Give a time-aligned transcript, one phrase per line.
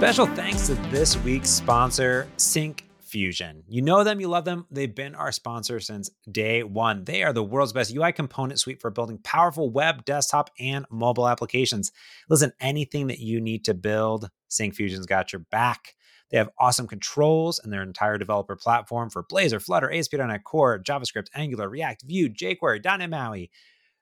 [0.00, 3.62] Special thanks to this week's sponsor, Sync Fusion.
[3.68, 4.64] You know them, you love them.
[4.70, 7.04] They've been our sponsor since day one.
[7.04, 11.28] They are the world's best UI component suite for building powerful web, desktop, and mobile
[11.28, 11.92] applications.
[12.30, 15.96] Listen, anything that you need to build, Syncfusion's got your back.
[16.30, 21.26] They have awesome controls and their entire developer platform for Blazor, Flutter, ASP.NET Core, JavaScript,
[21.34, 23.50] Angular, React, Vue, jQuery, .NET MAUI,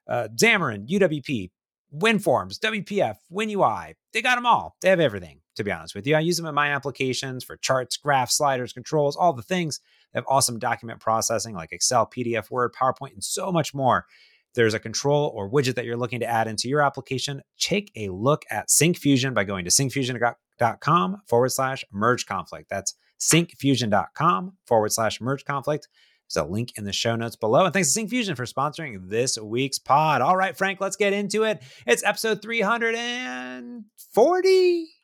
[0.07, 1.49] uh, Xamarin, UWP,
[1.93, 3.95] WinForms, WPF, WinUI.
[4.13, 4.77] They got them all.
[4.81, 6.15] They have everything, to be honest with you.
[6.15, 9.79] I use them in my applications for charts, graphs, sliders, controls, all the things.
[10.11, 14.05] They have awesome document processing like Excel, PDF, Word, PowerPoint, and so much more.
[14.47, 17.91] If there's a control or widget that you're looking to add into your application, take
[17.95, 22.69] a look at SyncFusion by going to syncfusion.com forward slash merge conflict.
[22.69, 25.87] That's syncfusion.com forward slash merge conflict.
[26.33, 27.65] There's a link in the show notes below.
[27.65, 30.21] And thanks to SyncFusion for sponsoring this week's pod.
[30.21, 31.61] All right, Frank, let's get into it.
[31.85, 34.98] It's episode 340.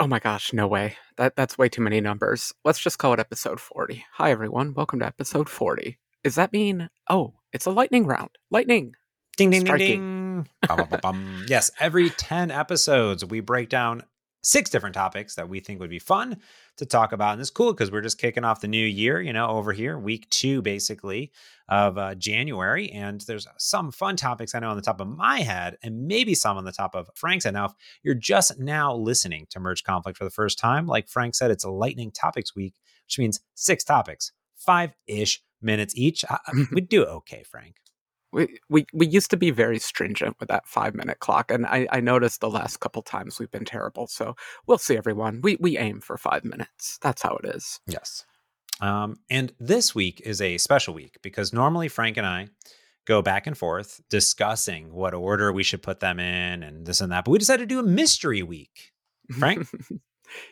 [0.00, 0.96] Oh my gosh, no way.
[1.16, 2.52] That that's way too many numbers.
[2.64, 4.04] Let's just call it episode 40.
[4.12, 5.98] Hi everyone, welcome to episode 40.
[6.22, 8.30] Does that mean oh, it's a lightning round.
[8.48, 8.94] Lightning.
[9.36, 9.86] Ding ding Striking.
[9.88, 10.46] ding ding.
[10.68, 14.04] bum, bum, bum, yes, every 10 episodes we break down
[14.42, 16.38] six different topics that we think would be fun
[16.76, 17.32] to talk about.
[17.32, 19.98] And it's cool because we're just kicking off the new year, you know, over here,
[19.98, 21.32] week two, basically,
[21.68, 22.90] of uh, January.
[22.90, 26.34] And there's some fun topics I know on the top of my head, and maybe
[26.34, 27.54] some on the top of Frank's head.
[27.54, 27.72] Now, if
[28.02, 31.64] you're just now listening to Merge Conflict for the first time, like Frank said, it's
[31.64, 32.74] a lightning topics week,
[33.06, 36.24] which means six topics, five ish minutes each.
[36.28, 36.38] I,
[36.72, 37.76] we do okay, Frank
[38.32, 41.86] we, we we used to be very stringent with that five minute clock and I,
[41.90, 45.40] I noticed the last couple times we've been terrible so we'll see everyone.
[45.42, 46.98] We we aim for five minutes.
[47.02, 47.80] That's how it is.
[47.86, 48.24] Yes.
[48.80, 52.48] Um, and this week is a special week because normally frank and i
[53.06, 57.10] go back and forth discussing what order we should put them in and this and
[57.10, 58.92] that but we decided to do a mystery week.
[59.38, 59.66] Frank?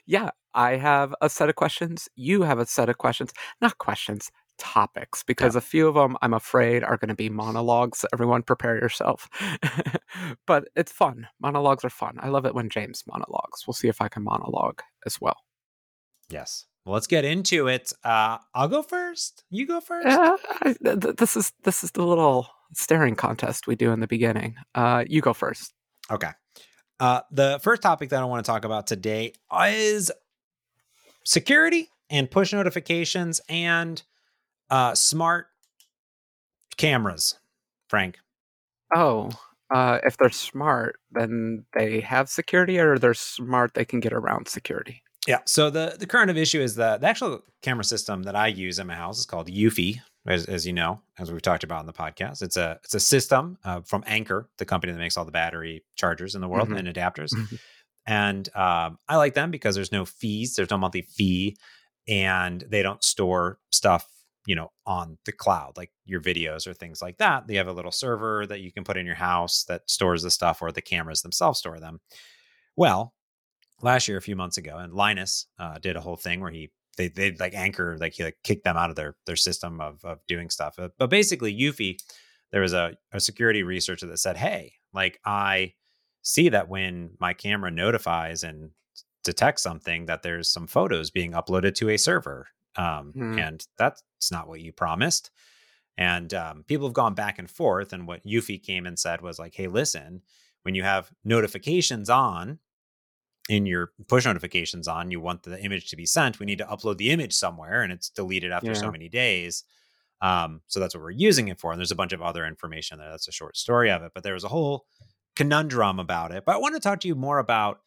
[0.06, 2.09] Yeah i have a set of questions.
[2.16, 3.32] You have a set of questions.
[3.60, 5.58] Not questions topics because yeah.
[5.58, 8.04] a few of them I'm afraid are going to be monologues.
[8.12, 9.28] Everyone prepare yourself.
[10.46, 11.28] but it's fun.
[11.40, 12.16] Monologues are fun.
[12.20, 13.66] I love it when James monologues.
[13.66, 15.38] We'll see if I can monologue as well.
[16.28, 16.66] Yes.
[16.84, 17.92] Well, let's get into it.
[18.04, 19.44] Uh, I'll go first.
[19.50, 20.06] You go first.
[20.06, 24.06] Uh, I, th- this is this is the little staring contest we do in the
[24.06, 24.56] beginning.
[24.74, 25.72] Uh, you go first.
[26.10, 26.30] Okay.
[27.00, 29.32] Uh, the first topic that I want to talk about today
[29.68, 30.10] is
[31.24, 34.02] security and push notifications and
[34.71, 35.47] uh, smart
[36.77, 37.38] cameras,
[37.88, 38.19] Frank.
[38.94, 39.31] Oh,
[39.75, 44.49] uh, if they're smart, then they have security, or they're smart, they can get around
[44.49, 45.03] security.
[45.27, 45.41] Yeah.
[45.44, 48.78] So the the current of issue is the the actual camera system that I use
[48.78, 51.87] in my house is called Eufy, as, as you know, as we've talked about in
[51.87, 52.43] the podcast.
[52.43, 55.84] It's a it's a system uh, from Anker, the company that makes all the battery
[55.97, 56.87] chargers in the world mm-hmm.
[56.87, 57.34] and adapters.
[57.34, 57.56] Mm-hmm.
[58.06, 61.56] And um, I like them because there's no fees, there's no monthly fee,
[62.06, 64.06] and they don't store stuff
[64.46, 67.72] you know on the cloud like your videos or things like that they have a
[67.72, 70.82] little server that you can put in your house that stores the stuff or the
[70.82, 72.00] cameras themselves store them.
[72.76, 73.12] Well
[73.82, 76.70] last year a few months ago and linus uh, did a whole thing where he
[76.96, 80.04] they they like Anker like he like kicked them out of their their system of
[80.04, 81.98] of doing stuff uh, but basically eufy
[82.52, 85.72] there was a, a security researcher that said hey like i
[86.22, 88.70] see that when my camera notifies and
[89.24, 93.41] detects something that there's some photos being uploaded to a server um, mm.
[93.41, 95.31] And that's not what you promised.
[95.98, 97.92] And um, people have gone back and forth.
[97.92, 100.22] And what Eufy came and said was like, hey, listen,
[100.62, 102.59] when you have notifications on
[103.48, 106.65] in your push notifications on, you want the image to be sent, we need to
[106.65, 108.75] upload the image somewhere and it's deleted after yeah.
[108.75, 109.65] so many days.
[110.20, 111.70] Um, so that's what we're using it for.
[111.70, 113.10] And there's a bunch of other information there.
[113.10, 114.12] That's a short story of it.
[114.15, 114.86] But there was a whole
[115.36, 116.44] conundrum about it.
[116.44, 117.81] But I want to talk to you more about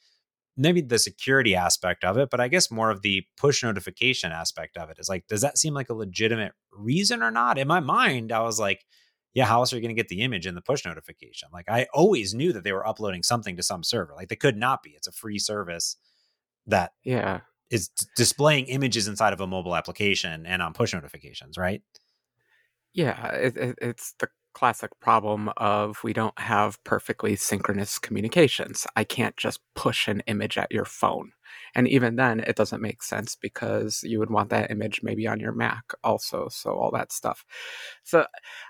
[0.60, 4.78] maybe the security aspect of it, but I guess more of the push notification aspect
[4.78, 7.58] of it is like, does that seem like a legitimate reason or not?
[7.58, 8.86] In my mind, I was like,
[9.34, 11.48] yeah, how else are you going to get the image in the push notification?
[11.54, 14.14] Like, I always knew that they were uploading something to some server.
[14.16, 14.92] Like, they could not be.
[14.92, 15.96] It's a free service
[16.68, 17.40] that yeah
[17.72, 21.82] is d- displaying images inside of a mobile application and on push notifications, right?
[22.94, 24.28] Yeah, it, it, it's the
[24.60, 28.86] classic problem of we don't have perfectly synchronous communications.
[28.98, 31.32] I can't just push an image at your phone.
[31.76, 35.40] And even then, it doesn't make sense because you would want that image maybe on
[35.40, 36.50] your Mac also.
[36.50, 37.46] So all that stuff.
[38.04, 38.26] So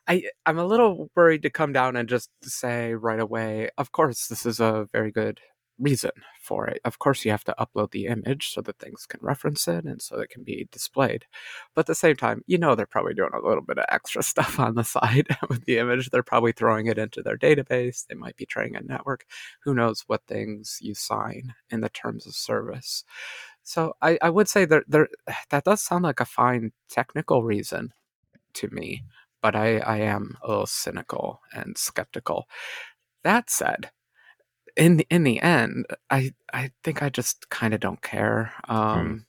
[0.08, 3.70] I I'm a little worried to come down and just say right away.
[3.80, 5.40] Of course, this is a very good
[5.80, 6.12] reason
[6.42, 6.82] for it.
[6.86, 10.02] Of course, you have to upload the image so that things can reference it and
[10.02, 11.26] so it can be displayed.
[11.74, 14.24] But at the same time, you know, they're probably doing a little bit of extra
[14.32, 16.10] stuff on the side with the image.
[16.10, 18.06] They're probably throwing it into their database.
[18.06, 19.26] They might be trying a network.
[19.64, 23.04] Who knows what things you sign in the terms of service.
[23.64, 25.10] So I, I would say that there,
[25.50, 27.94] that does sound like a fine technical reason
[28.56, 29.04] to me,
[29.42, 32.48] but I, I am a little cynical and skeptical.
[33.24, 33.92] That said,
[34.76, 38.54] in the, in the end, I I think I just kind of don't care.
[38.66, 38.76] Hmm.
[38.76, 39.26] Um,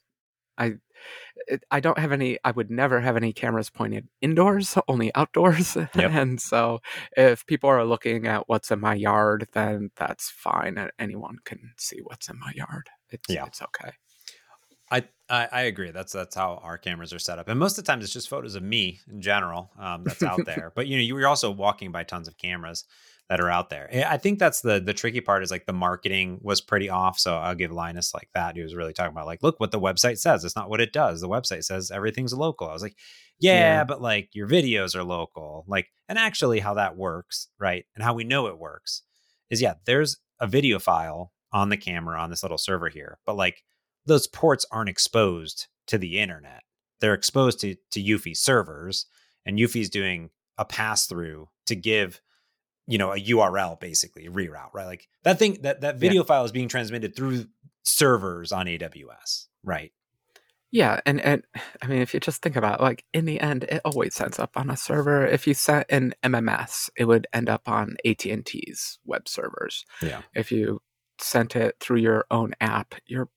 [0.59, 0.75] I
[1.71, 2.39] I don't have any.
[2.45, 5.75] I would never have any cameras pointed indoors, only outdoors.
[5.77, 5.91] Yep.
[5.97, 6.81] and so,
[7.17, 10.91] if people are looking at what's in my yard, then that's fine.
[10.99, 12.89] Anyone can see what's in my yard.
[13.11, 13.47] It's Yeah.
[13.47, 13.93] it's okay.
[14.93, 15.93] I, I I agree.
[15.93, 18.29] That's that's how our cameras are set up, and most of the times it's just
[18.29, 20.73] photos of me in general um, that's out there.
[20.75, 22.85] but you know, you're also walking by tons of cameras
[23.31, 23.89] that are out there.
[24.07, 27.19] I think that's the the tricky part is like the marketing was pretty off.
[27.19, 28.57] So I'll give Linus like that.
[28.57, 30.45] He was really talking about like, look what the website says.
[30.45, 31.23] It's not what it does.
[31.23, 32.69] The website says everything's local.
[32.69, 32.97] I was like,
[33.39, 33.85] yeah, Yeah.
[33.85, 35.65] but like your videos are local.
[35.69, 37.87] Like, and actually how that works, right?
[37.95, 39.03] And how we know it works
[39.49, 43.37] is yeah, there's a video file on the camera on this little server here, but
[43.37, 43.63] like
[44.07, 46.63] those ports aren't exposed to the internet.
[47.01, 49.07] They're exposed to to Eufy servers,
[49.47, 52.21] and Eufy's doing a pass through to give,
[52.91, 54.87] you know, a URL basically reroute, right?
[54.87, 57.47] Like that thing that that video file is being transmitted through
[57.85, 59.93] servers on AWS, right?
[60.73, 61.45] Yeah, and and
[61.81, 64.41] I mean, if you just think about it, like in the end, it always ends
[64.41, 65.25] up on a server.
[65.25, 69.85] If you set an MMS, it would end up on AT and T's web servers.
[70.03, 70.23] Yeah.
[70.35, 70.81] If you
[71.21, 73.29] sent it through your own app, you're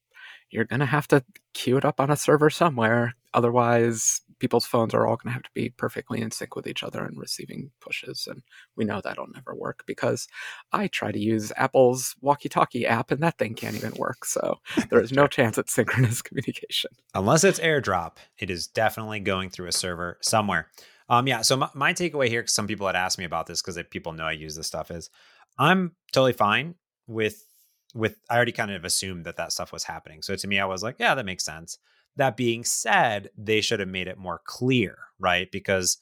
[0.50, 1.24] you're gonna have to
[1.54, 3.14] queue it up on a server somewhere.
[3.36, 7.06] Otherwise, people's phones are all gonna have to be perfectly in sync with each other
[7.06, 8.28] and receiving pushes.
[8.30, 8.44] And
[8.76, 10.28] we know that'll never work because
[10.74, 14.26] I try to use Apple's walkie-talkie app, and that thing can't even work.
[14.26, 14.60] So
[14.90, 16.92] there is no chance at synchronous communication.
[17.16, 20.68] unless it's airdrop it is definitely going through a server somewhere
[21.10, 23.62] um yeah so my, my takeaway here because some people had asked me about this
[23.62, 25.10] because people know i use this stuff is
[25.58, 26.76] i'm totally fine
[27.08, 27.46] with
[27.94, 30.66] with i already kind of assumed that that stuff was happening so to me i
[30.66, 31.78] was like yeah that makes sense
[32.16, 35.52] that being said they should have made it more clear right?
[35.52, 35.98] Because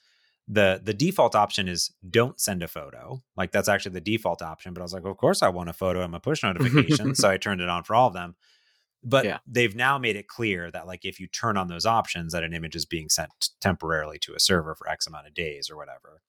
[0.48, 3.22] the the default option is don't send a photo.
[3.38, 5.74] Like that's actually the default option but i was like of course i want a
[5.74, 8.36] photo in my push notification so i turned it on for all of them.
[9.04, 9.40] But Yeah.
[9.48, 12.54] they've now made it clear that like if you turn on those options that an
[12.54, 16.22] image is being sent temporarily to a server for x amount of days or whatever.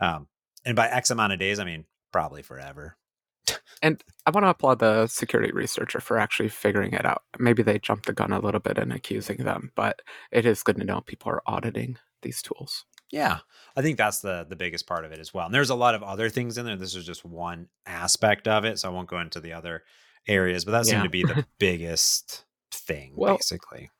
[0.00, 0.28] Um,
[0.64, 2.96] and by x amount of days i mean probably forever
[3.82, 7.22] And I want to applaud the security researcher for actually figuring it out.
[7.38, 10.00] Maybe they jumped the gun a little bit in accusing them, but
[10.32, 12.84] it is good to know people are auditing these tools.
[13.12, 13.38] yeah
[13.76, 15.94] i think that's the the biggest part of it as well and there's a lot
[15.94, 19.08] of other things in there this is just one aspect of it so i won't
[19.08, 19.84] go into the other
[20.26, 21.02] areas but that seemed Yeah.
[21.04, 23.90] to be the biggest thing Well, basically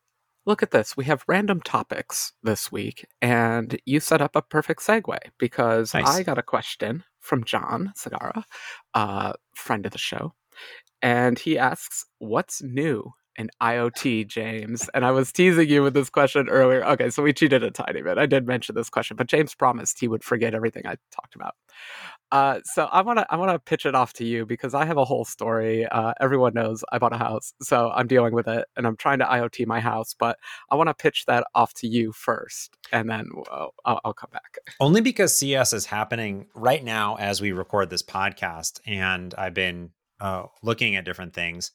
[0.49, 0.97] Look at this.
[0.97, 6.07] We have random topics this week, and you set up a perfect segue because Nice.
[6.07, 8.44] I got a question from John Sagara,
[9.55, 10.32] friend of the show,
[11.02, 14.88] and he asks, What's new in IoT, James?
[14.94, 16.84] And I was teasing you with this question earlier.
[16.87, 18.17] Okay, so we cheated a tiny bit.
[18.17, 21.55] I did mention this question, but James promised he would forget everything I talked about.
[22.32, 24.84] Uh, so I want to I want to pitch it off to you because I
[24.84, 25.87] have a whole story.
[25.87, 29.20] Uh, everyone knows I bought a house, so I'm dealing with it, and I'm trying
[29.20, 30.14] to IoT my house.
[30.19, 30.38] But
[30.70, 34.58] I want to pitch that off to you first, and then I'll, I'll come back.
[34.81, 39.90] Only because CS is happening right now as we record this podcast, and I've been
[40.21, 41.71] uh, looking at different things.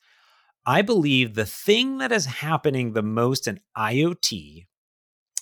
[0.65, 4.67] I believe the thing that is happening the most in IoT,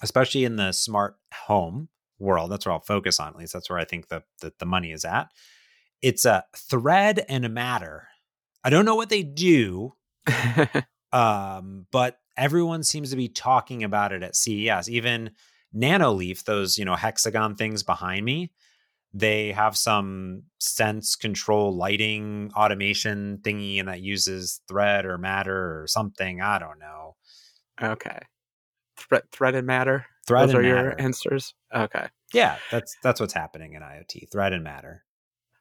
[0.01, 1.89] especially in the smart home
[2.19, 3.29] world, that's where I'll focus on.
[3.29, 5.29] At least that's where I think the the, the money is at.
[6.01, 8.07] It's a thread and a matter.
[8.63, 9.93] I don't know what they do,
[11.13, 14.89] um, but everyone seems to be talking about it at CES.
[14.89, 15.31] Even
[15.75, 18.51] Nanoleaf, those you know hexagon things behind me,
[19.13, 25.87] they have some sense control lighting automation thingy, and that uses thread or matter or
[25.87, 26.41] something.
[26.41, 27.15] I don't know.
[27.81, 28.19] okay,
[28.99, 30.05] thread thread and matter.
[30.27, 30.67] Thread Those are matter.
[30.67, 31.53] your answers.
[31.73, 32.07] Okay.
[32.33, 34.31] yeah, that's that's what's happening in IoT.
[34.31, 35.03] Thread and matter.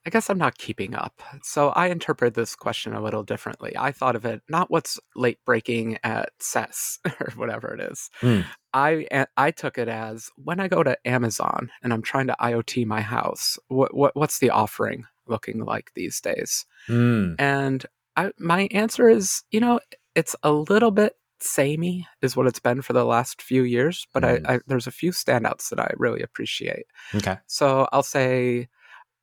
[0.06, 1.20] I guess I'm not keeping up.
[1.42, 3.74] So I interpret this question a little differently.
[3.76, 8.08] I thought of it not what's late breaking at CES or whatever it is.
[8.20, 8.40] Hmm.
[8.72, 13.02] I took it as when I go to Amazon and I'm trying to IoT my
[13.02, 13.58] house.
[13.68, 16.64] What what what's the offering looking like these days?
[16.86, 17.34] Hmm.
[17.38, 17.84] And
[18.16, 19.80] I my answer is you know
[20.14, 24.24] it's a little bit samey is what it's been for the last few years, but
[24.24, 24.24] Hmm.
[24.24, 26.86] I, I there's a few standouts that I really appreciate.
[27.14, 27.38] Okay.
[27.46, 28.68] So I'll say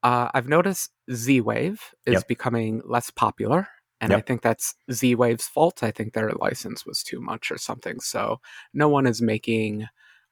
[0.03, 2.23] uh, I've noticed Z Wave is Yep.
[2.23, 3.67] becoming less popular
[4.01, 4.19] And Yep.
[4.19, 5.83] I think that's Z Wave's fault.
[5.83, 7.99] I think their license was too much or something.
[8.01, 8.39] So
[8.73, 9.87] no one is making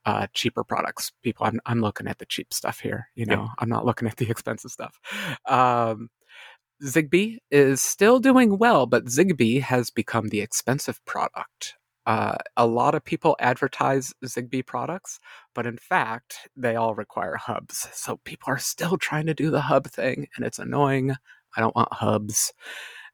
[0.06, 1.12] uh, cheaper products.
[1.24, 3.08] People, I'm, I'm looking at the cheap stuff here.
[3.16, 3.42] You Yep.
[3.42, 5.00] know, I'm not looking at the expensive stuff.
[5.48, 6.10] Um,
[6.84, 11.76] Zigbee is still doing well, but Zigbee has become the expensive product.
[12.06, 15.20] Uh, a lot of people advertise Zigbee products,
[15.56, 17.88] but in fact, they all require hubs.
[17.94, 21.16] So people are still trying to do the hub thing, and it's annoying.
[21.56, 22.52] I don't want hubs.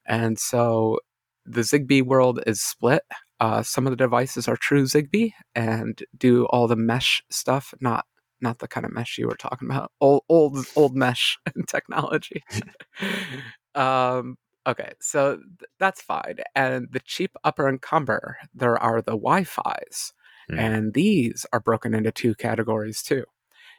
[0.06, 0.98] And so
[1.46, 3.02] the Zigbee world is split.
[3.38, 8.06] Uh, some of the devices are true Zigbee and do all the mesh stuff, not
[8.42, 9.92] not the kind of mesh you were talking about.
[10.00, 12.42] Old old old mesh technology.
[13.74, 14.36] um,
[14.66, 16.38] okay, so th- that's fine.
[16.54, 20.12] And the cheap upper encumber, there are the Wi-Fi's,
[20.48, 20.56] Hmm.
[20.56, 23.24] and these are broken into two categories too.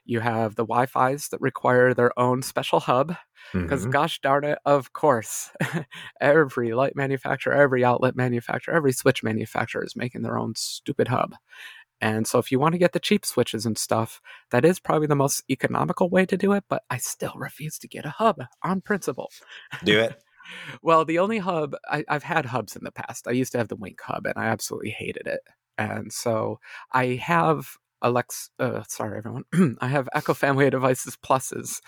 [0.05, 3.15] You have the Wi-Fi's that require their own special hub,
[3.65, 3.87] because Mhm.
[3.87, 5.51] gosh darn it, of course,
[6.21, 11.35] every light manufacturer, every outlet manufacturer, every switch manufacturer is making their own stupid hub.
[12.01, 15.07] And so, if you want to get the cheap switches and stuff, that is probably
[15.07, 16.63] the most economical way to do it.
[16.67, 19.29] But I still refuse to get a hub on principle.
[19.83, 20.15] do it.
[20.81, 23.27] Well, the only hub I, I've had hubs in the past.
[23.27, 25.41] I used to have the Wink hub, and I absolutely hated it.
[25.77, 26.59] And so
[26.91, 28.49] I have Alex.
[28.59, 29.43] Uh, sorry, everyone.
[29.81, 31.79] I have Echo Family of Devices pluses,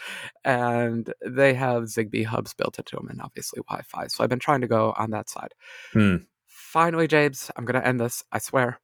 [0.45, 4.07] and they have Zigbee hubs built into them, and obviously Wi-Fi.
[4.07, 5.53] So I've been trying to go on that side.
[5.91, 6.17] Hmm.
[6.45, 8.23] Finally, James, I'm going to end this.
[8.31, 8.79] I swear.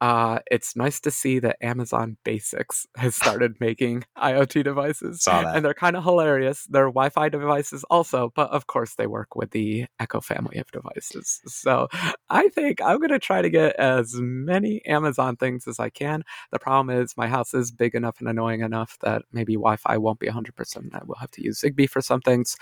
[0.00, 5.22] Uh, it's nice to see that Amazon Basics has started making IoT devices
[5.54, 6.66] and they're kind of hilarious.
[6.68, 11.40] They're Wi-Fi devices also, but of course they work with the Echo family of devices.
[11.46, 11.88] So
[12.28, 16.24] I think I'm gonna try to get as many Amazon things as I can.
[16.52, 20.18] The problem is my house is big enough and annoying enough that maybe Wi-Fi won't
[20.18, 20.94] be 100%.
[20.94, 22.56] I will have to use Zigbee for some things.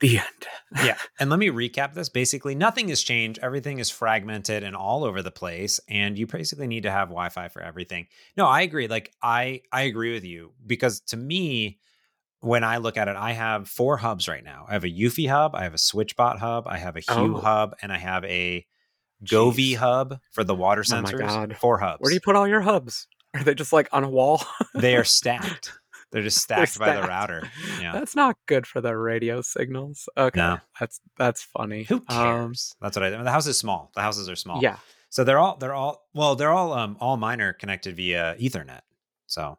[0.00, 0.26] The end.
[0.84, 0.96] yeah.
[1.18, 2.08] And let me recap this.
[2.08, 3.38] Basically, nothing has changed.
[3.42, 5.78] Everything is fragmented and all over the place.
[5.88, 8.06] And you basically need to have Wi-Fi for everything.
[8.36, 8.88] No, I agree.
[8.88, 11.78] Like I I agree with you because to me,
[12.40, 14.64] when I look at it, I have four hubs right now.
[14.68, 17.40] I have a Eufy hub, I have a SwitchBot hub, I have a Hue Oh.
[17.40, 18.66] hub, and I have a
[19.22, 21.18] Govee hub for the water Oh my sensors.
[21.18, 21.56] God.
[21.60, 22.00] Four hubs.
[22.00, 23.06] Where do you put all your hubs?
[23.34, 24.42] Are they just like on a wall?
[24.74, 25.72] they are stacked.
[26.12, 27.48] They're just They're stacked by the router.
[27.80, 27.92] Yeah.
[27.92, 30.08] That's not good for the radio signals.
[30.16, 30.38] Okay.
[30.40, 30.58] No.
[30.78, 31.84] That's that's funny.
[31.84, 32.74] Who Um, cares?
[32.80, 33.22] That's what I.
[33.22, 33.90] The house is small.
[33.94, 34.60] The houses are small.
[34.62, 34.76] yeah.
[35.08, 38.80] So they're all they're all well they're all um all mine are connected via Ethernet.
[39.26, 39.58] So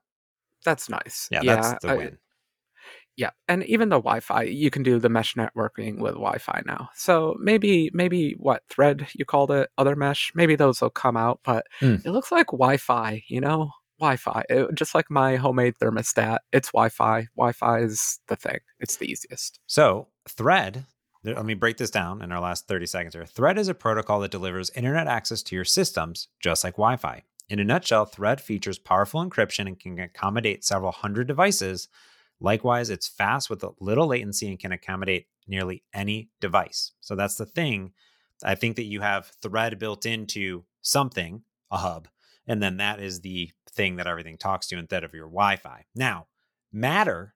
[0.66, 1.28] That's nice.
[1.32, 2.18] yeah, that's the I- win.
[3.18, 6.90] Yeah, and even the Wi-Fi, you can do the mesh networking with Wi-Fi now.
[6.96, 11.42] So maybe, maybe what thread you called it, other mesh, maybe those will come out.
[11.44, 11.96] But Hmm.
[12.06, 14.44] it looks like Wi-Fi, you know, Wi-Fi.
[14.50, 17.28] It- just like my homemade thermostat, it's Wi-Fi.
[17.38, 18.60] Wi-Fi is the thing.
[18.80, 19.60] It's the easiest.
[19.68, 20.86] So Thread.
[21.24, 23.28] Let me break this down in our last 30 seconds here.
[23.28, 27.22] Thread is a protocol that delivers internet access to your systems, just like Wi Fi.
[27.48, 31.90] In a nutshell, Thread features powerful encryption and can accommodate several hundred devices.
[32.40, 36.94] Likewise, it's fast with little latency and can accommodate nearly any device.
[37.02, 37.92] So that's the thing.
[38.44, 42.08] I think that you have Thread built into something, a hub,
[42.48, 45.86] and then that is the thing that everything talks to instead of your Wi Fi.
[45.96, 46.28] Now,
[46.72, 47.36] Matter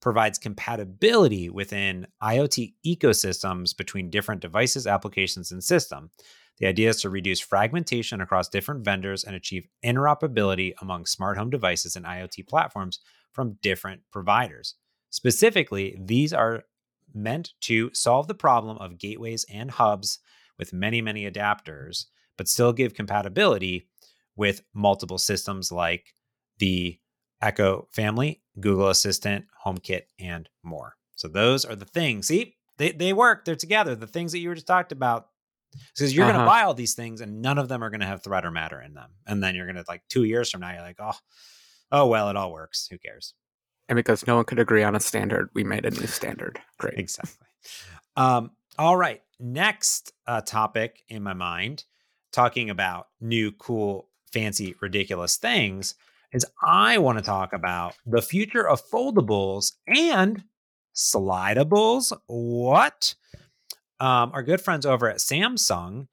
[0.00, 6.10] provides compatibility within IoT ecosystems between different devices, applications, and system.
[6.58, 11.50] The idea is to reduce fragmentation across different vendors and achieve interoperability among smart home
[11.50, 13.00] devices and IoT platforms
[13.32, 14.74] from different providers.
[15.10, 16.64] Specifically, these are
[17.12, 20.20] meant to solve the problem of gateways and hubs
[20.58, 22.06] with many, many adapters,
[22.38, 23.88] but still give compatibility
[24.40, 26.14] with multiple systems like
[26.58, 26.98] the
[27.42, 30.96] Echo family, Google Assistant, HomeKit, and more.
[31.14, 32.26] So those are the things.
[32.28, 33.44] See, they, they work.
[33.44, 33.94] They're together.
[33.94, 35.28] The things that you were just talked about.
[35.94, 36.44] Because you're going Uh-huh.
[36.46, 38.50] to buy all these things and none of them are going to have thread or
[38.50, 39.10] matter in them.
[39.26, 41.12] And then you're going to like two years from now, you're like, oh,
[41.92, 42.88] oh well, it all works.
[42.90, 43.34] Who cares?
[43.88, 46.58] And because no one could agree on a standard, we made a new standard.
[46.78, 46.98] Great.
[46.98, 47.46] Exactly.
[48.16, 49.22] Um, all right.
[49.38, 51.84] Next uh, topic in my mind,
[52.32, 55.94] talking about new, cool, fancy, ridiculous things,
[56.32, 60.44] is I want to talk about the future of foldables and
[60.94, 62.12] slidables.
[62.26, 63.14] What?
[63.98, 66.06] Um, our good friends over at Samsung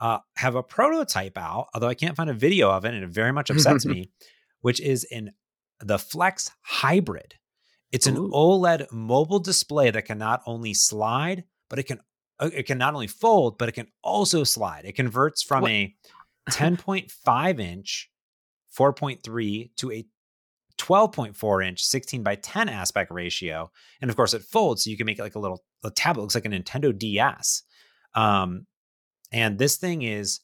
[0.00, 3.10] uh, have a prototype out, although I can't find a video of it, and it
[3.10, 4.10] very much upsets me,
[4.60, 5.32] which is in
[5.80, 7.34] the Flex Hybrid.
[7.90, 8.30] It's an Ooh.
[8.30, 12.00] OLED mobile display that can not only slide, but it can
[12.38, 14.84] uh, it can not only fold, but it can also slide.
[14.84, 15.70] It converts from What?
[15.70, 15.94] a
[16.50, 18.10] 10.5 inch
[18.76, 20.06] 4.3 to a
[20.78, 23.70] 12.4 inch 16 by 10 aspect ratio.
[24.00, 26.22] And of course, it folds, so you can make it like a little a tablet.
[26.22, 27.62] Looks like a Nintendo DS.
[28.14, 28.66] Um,
[29.30, 30.40] and this thing is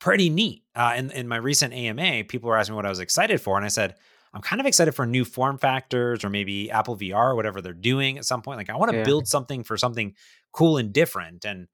[0.00, 0.62] pretty neat.
[0.74, 3.56] Uh, in, in my recent AMA, people were asking me what I was excited for.
[3.56, 3.94] And I said,
[4.32, 7.72] I'm kind of excited for new form factors or maybe Apple VR or whatever they're
[7.72, 8.58] doing at some point.
[8.58, 9.04] Like, I want to Yeah.
[9.04, 10.14] build something for something
[10.52, 11.44] cool and different.
[11.44, 11.68] And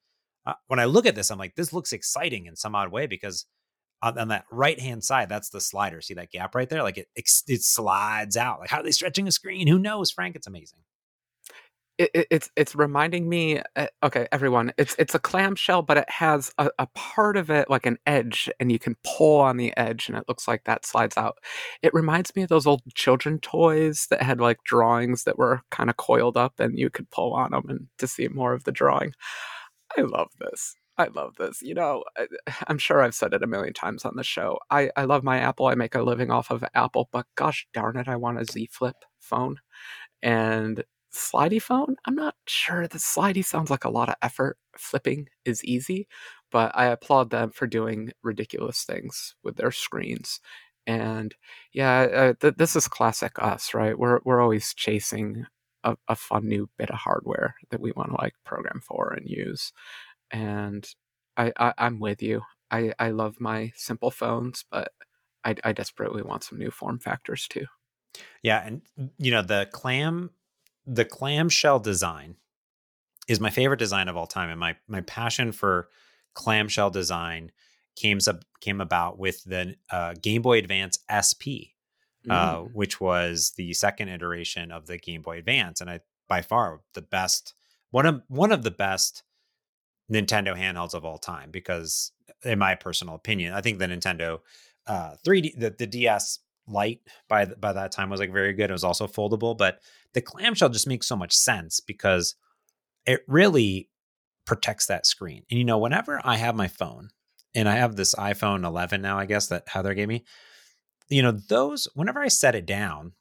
[0.45, 3.07] uh, when I look at this, I'm like, this looks exciting in some odd way
[3.07, 3.47] because
[4.03, 6.01] on, that right hand side, that's the slider.
[6.01, 6.83] See that gap right there?
[6.83, 8.61] Like it, it slides out.
[8.61, 9.67] Like, how are they stretching a screen?
[9.67, 10.37] Who knows, Frank?
[10.37, 10.81] It's amazing.
[11.99, 16.09] it, it- it's it's reminding me uh, okay everyone it's it's a clamshell but it
[16.11, 19.77] has a, a part of it like an edge and you can pull on the
[19.77, 21.39] edge and it looks like that slides out
[21.83, 25.91] it reminds me of those old children toys that had like drawings that were kind
[25.91, 28.73] of coiled up and you could pull on them and to see more of the
[28.73, 29.13] drawing
[29.99, 31.63] i love this I love this.
[31.63, 32.29] You know, I-
[32.69, 34.59] I'm sure I've said it a million times on the show.
[34.71, 35.67] I, I love my Apple.
[35.67, 38.69] I make a living off of Apple, but gosh darn it, I want a Z
[38.73, 39.59] Flip phone.
[40.23, 42.89] And slidey phone, I'm not sure.
[42.89, 44.59] The slidey sounds like a lot of effort.
[44.79, 46.09] Flipping is easy,
[46.53, 50.41] but I applaud them for doing ridiculous things with their screens.
[50.87, 51.35] And
[51.73, 53.99] yeah, uh, th- this is classic us, right?
[53.99, 55.47] We're we're always chasing
[55.85, 59.29] a, a fun new bit of hardware that we want to like program for and
[59.29, 59.73] use.
[60.31, 60.89] And
[61.37, 62.43] I, I I'm with you.
[62.71, 64.93] I I love my simple phones, but
[65.45, 67.67] I, I desperately want some new form factors too.
[68.43, 68.83] Yeah, and
[69.19, 70.31] you know the clam,
[70.87, 72.37] the clamshell design
[73.29, 75.91] is my favorite design of all time, and my my passion for
[76.35, 77.53] clamshell design
[77.97, 81.77] came up came about with the uh, Game Boy Advance SP,
[82.29, 82.75] uh, Mm.
[82.75, 87.03] which was the second iteration of the Game Boy Advance, and I by far the
[87.03, 87.55] best
[87.91, 89.25] one of one of the best
[90.11, 92.13] Nintendo handhelds of all time because,
[92.45, 94.41] in my personal opinion, I think the Nintendo
[94.87, 98.71] uh 3D the, the DS Lite by th- by that time was like very good.
[98.71, 99.81] It was also foldable, but
[100.13, 102.37] the clamshell just makes so much sense because
[103.07, 103.89] it really
[104.47, 105.43] protects that screen.
[105.51, 107.09] And you know, whenever I have my phone,
[107.55, 110.25] and I have this iPhone 11 now, I guess that Heather gave me,
[111.09, 113.13] you know, those whenever I set it down,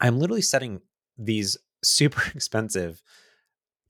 [0.00, 0.80] I'm literally setting
[1.16, 3.02] these super expensive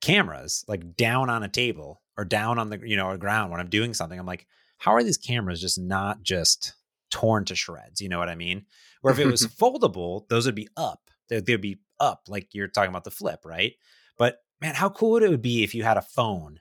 [0.00, 3.60] cameras like down on a table or down on the you know or ground when
[3.60, 4.18] I'm doing something.
[4.18, 4.46] I'm like,
[4.78, 6.74] how are these cameras just not just
[7.10, 8.00] torn to shreds?
[8.00, 8.66] You know what I mean?
[9.00, 11.10] Where if it was foldable, those would be up.
[11.28, 13.74] They- They'd be up, like you're talking about the flip, right?
[14.18, 16.60] But man, how cool would it would be if you had a phone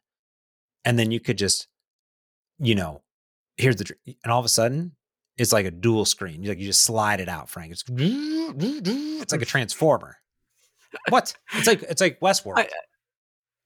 [0.85, 1.67] and then you could just,
[2.59, 3.01] you know,
[3.57, 4.95] here's the and all of a sudden
[5.37, 6.43] it's like a dual screen.
[6.43, 7.71] You like you just slide it out, Frank.
[7.71, 10.17] It's it's like a transformer.
[11.09, 11.33] What?
[11.53, 12.59] It's like it's like Westworld.
[12.59, 12.69] I-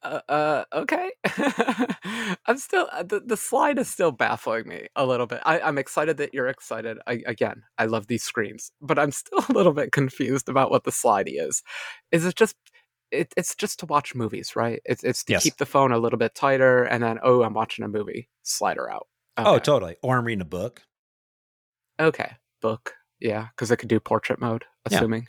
[0.05, 1.11] Uh, uh okay.
[2.45, 5.41] I'm still uh, the, the slide is still baffling me a little bit.
[5.45, 6.97] I, I'm excited that you're excited.
[7.07, 10.83] I, again, I love these screens, but I'm still a little bit confused about what
[10.83, 11.63] the slidey is.
[12.11, 12.55] Is it just?
[13.11, 14.81] It, it's just to watch movies, right?
[14.85, 15.43] It's it's to Yes.
[15.43, 18.29] keep the phone a little bit tighter, and then oh, I'm watching a movie.
[18.43, 19.07] Slider out.
[19.37, 19.95] Oh, totally.
[20.01, 20.81] Or I'm reading a book.
[21.99, 22.33] okay.
[22.61, 22.93] Book.
[23.19, 24.65] Yeah, because it could do portrait mode.
[24.89, 24.97] Yeah.
[24.97, 25.27] Assuming.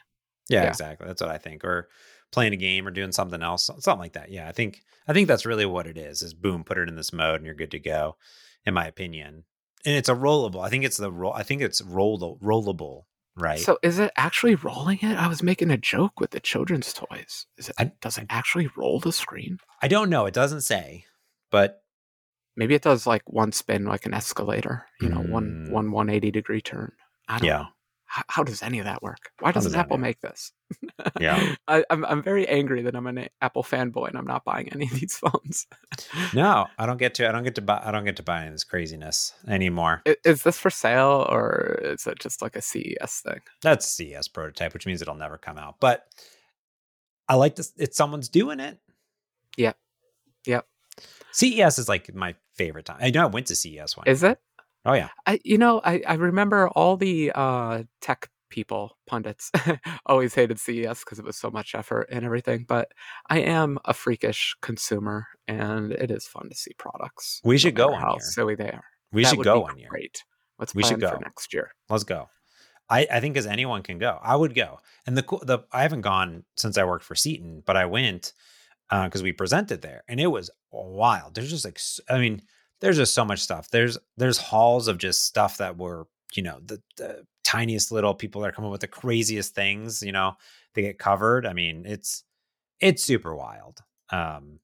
[0.49, 0.69] Yeah, Yeah.
[0.69, 1.07] exactly.
[1.07, 1.65] That's what I think.
[1.65, 1.89] Or
[2.33, 4.31] playing a game or doing something else, something like that.
[4.31, 6.23] Yeah, I think I think that's really what it is.
[6.23, 8.17] Is boom, put it in this mode and you're good to go.
[8.65, 9.45] In my opinion,
[9.85, 10.65] and it's a rollable.
[10.65, 11.33] I think it's the roll.
[11.33, 13.03] I think it's roll rollable.
[13.39, 13.61] Right.
[13.61, 15.17] So is it actually rolling it?
[15.17, 17.47] I was making a joke with the children's toys.
[17.59, 17.75] Is it?
[17.79, 19.59] I- does it actually roll the screen?
[19.83, 20.27] I don't know.
[20.27, 21.05] It doesn't say,
[21.51, 21.83] but
[22.59, 24.87] Maybe it does like one spin, like an escalator.
[25.03, 25.71] You know, one Mm.
[25.73, 26.93] one one eighty degree turn.
[27.29, 27.57] I don't Yeah.
[27.59, 27.67] know.
[28.29, 29.31] How, does any of that work?
[29.41, 30.53] Why doesn't does Apple make this?
[31.21, 31.55] Yeah.
[31.69, 34.87] I, I'm I'm very angry that I'm an Apple fanboy and I'm not buying any
[34.87, 35.67] of these phones.
[36.35, 37.29] no, I don't get to.
[37.29, 37.83] I don't get to buy.
[37.85, 40.03] I don't get to buy any of this craziness anymore.
[40.07, 43.41] I- Is this for sale or is it just like a CES thing?
[43.63, 45.77] That's a CES prototype, which means it'll never come out.
[45.81, 46.05] But
[47.29, 47.73] I like this.
[47.77, 48.79] It's someone's doing it.
[49.57, 49.77] Yep.
[50.47, 50.67] Yep.
[51.33, 52.97] CES is like my favorite time.
[53.01, 54.07] I know I went to CES one.
[54.09, 54.39] Is it?
[54.87, 55.09] Oh yeah.
[55.27, 59.51] I you know I I remember all the uh tech people pundits
[60.07, 62.93] always hated CES because it was so much effort and everything but
[63.29, 67.93] I am a freakish consumer and it is fun to see products We should go
[67.93, 68.21] on how year.
[68.21, 69.89] silly they are We That should go on one year.
[69.91, 70.23] great
[70.61, 72.29] let's We should plan for next year Let's go.
[72.89, 74.19] I, I think as anyone can go.
[74.23, 74.79] I would go.
[75.07, 78.33] And the the I haven't gone since I worked for Seaton, but I went
[78.89, 81.35] because we presented there, and it was wild.
[81.35, 82.43] There's just like I mean,
[82.81, 83.71] there's just so much stuff.
[83.71, 88.41] There's there's halls of just stuff that were you know the, the tiniest little people
[88.43, 90.03] that are coming with the craziest things.
[90.03, 90.35] You know,
[90.75, 91.47] they get covered.
[91.47, 92.25] I mean, it's
[92.81, 93.81] it's super wild.
[94.11, 94.61] Um,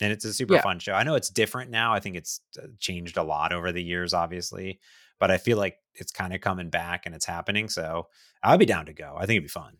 [0.00, 0.62] and it's a super Yeah.
[0.62, 0.92] fun show.
[0.94, 1.92] I know it's different now.
[1.94, 4.80] I think it's uh, changed a lot over the years, obviously,
[5.20, 7.68] but I feel like it's kind of coming back and it's happening.
[7.68, 8.08] So
[8.42, 9.14] I'd be down to go.
[9.16, 9.76] I think it'd be fun.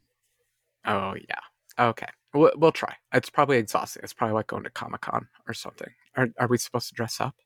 [0.87, 2.93] oh yeah okay We'll, we'll try.
[3.13, 4.01] It's probably exhausting.
[4.03, 5.87] It's probably like going to Comic Con or something.
[6.17, 7.37] Are, are we supposed to dress up?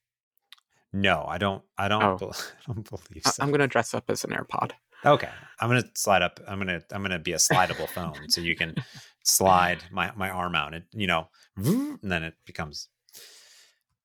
[0.92, 1.62] No, I don't.
[1.76, 2.02] I don't.
[2.02, 2.16] Oh.
[2.16, 2.36] bel-
[2.68, 3.42] I don't believe I- so.
[3.42, 4.72] I'm going to dress up as an AirPod.
[5.06, 5.28] Okay,
[5.60, 6.40] I'm gonna slide up.
[6.48, 8.74] I'm gonna I'm gonna be a slidable phone, so you can
[9.22, 12.88] slide my my arm out, and you know, and then it becomes.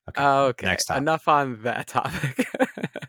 [0.07, 0.23] Okay.
[0.23, 1.01] Okay, next topic.
[1.01, 2.47] enough on that topic.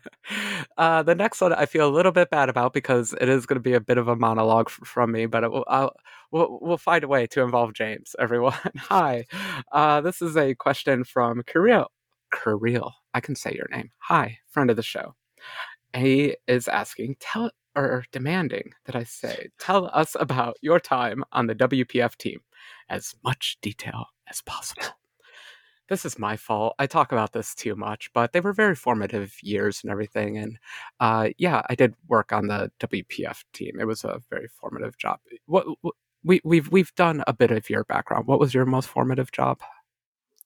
[0.77, 3.57] uh, the next one I feel a little bit bad about because it is going
[3.57, 5.93] to be a bit of a monologue f- from me, but it will, I'll,
[6.31, 8.57] we'll, we'll find a way to involve James, everyone.
[8.77, 9.25] Hi.
[9.71, 11.87] Uh, this is a question from Kirill.
[12.31, 12.93] Kirill.
[13.13, 13.91] I can say your name.
[13.99, 15.15] Hi, friend of the show.
[15.95, 21.47] He is asking, tell or demanding that I say, tell us about your time on
[21.47, 22.39] the WPF team,
[22.89, 24.87] as much detail as possible.
[25.87, 26.73] This is my fault.
[26.79, 30.37] I talk about this too much, but they were very formative years and everything.
[30.37, 30.57] And
[30.99, 33.79] uh, yeah, I did work on the WPF team.
[33.79, 35.19] It was a very formative job.
[35.45, 38.25] What, what we we've we've done a bit of your background.
[38.25, 39.59] What was your most formative job?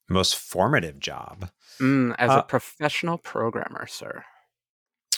[0.10, 1.50] Most formative job.
[1.80, 4.26] Mm, as Uh, a professional programmer, sir.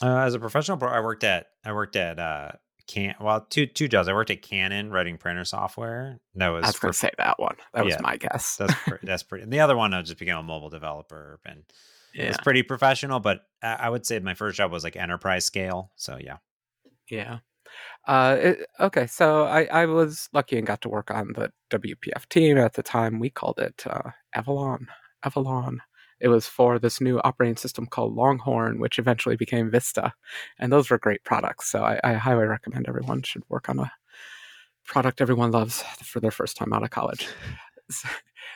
[0.02, 2.52] Uh, as a professional, pro, I worked at I worked at uh
[2.88, 4.08] can well two two jobs.
[4.08, 6.20] I worked at Canon writing printer software.
[6.36, 7.56] That was I was going to say that one.
[7.74, 8.58] That was my guess.
[8.58, 9.44] that's pretty, that's pretty.
[9.44, 11.64] And the other one, I just became a mobile developer, and
[12.14, 13.20] yeah, it's pretty professional.
[13.20, 15.92] But I, I would say my first job was like enterprise scale.
[15.96, 16.38] So yeah,
[17.10, 17.40] yeah.
[18.08, 22.28] Uh, it, okay, so I, I was lucky and got to work on the WPF
[22.30, 23.20] team at the time.
[23.20, 24.88] We called it uh, Avalon.
[25.24, 25.82] Avalon.
[26.20, 30.14] It was for this new operating system called Longhorn, which eventually became Vista,
[30.60, 31.70] and those were great products.
[31.72, 33.92] So I, I highly recommend everyone should work on a
[34.86, 37.28] product everyone loves for their first time out of college.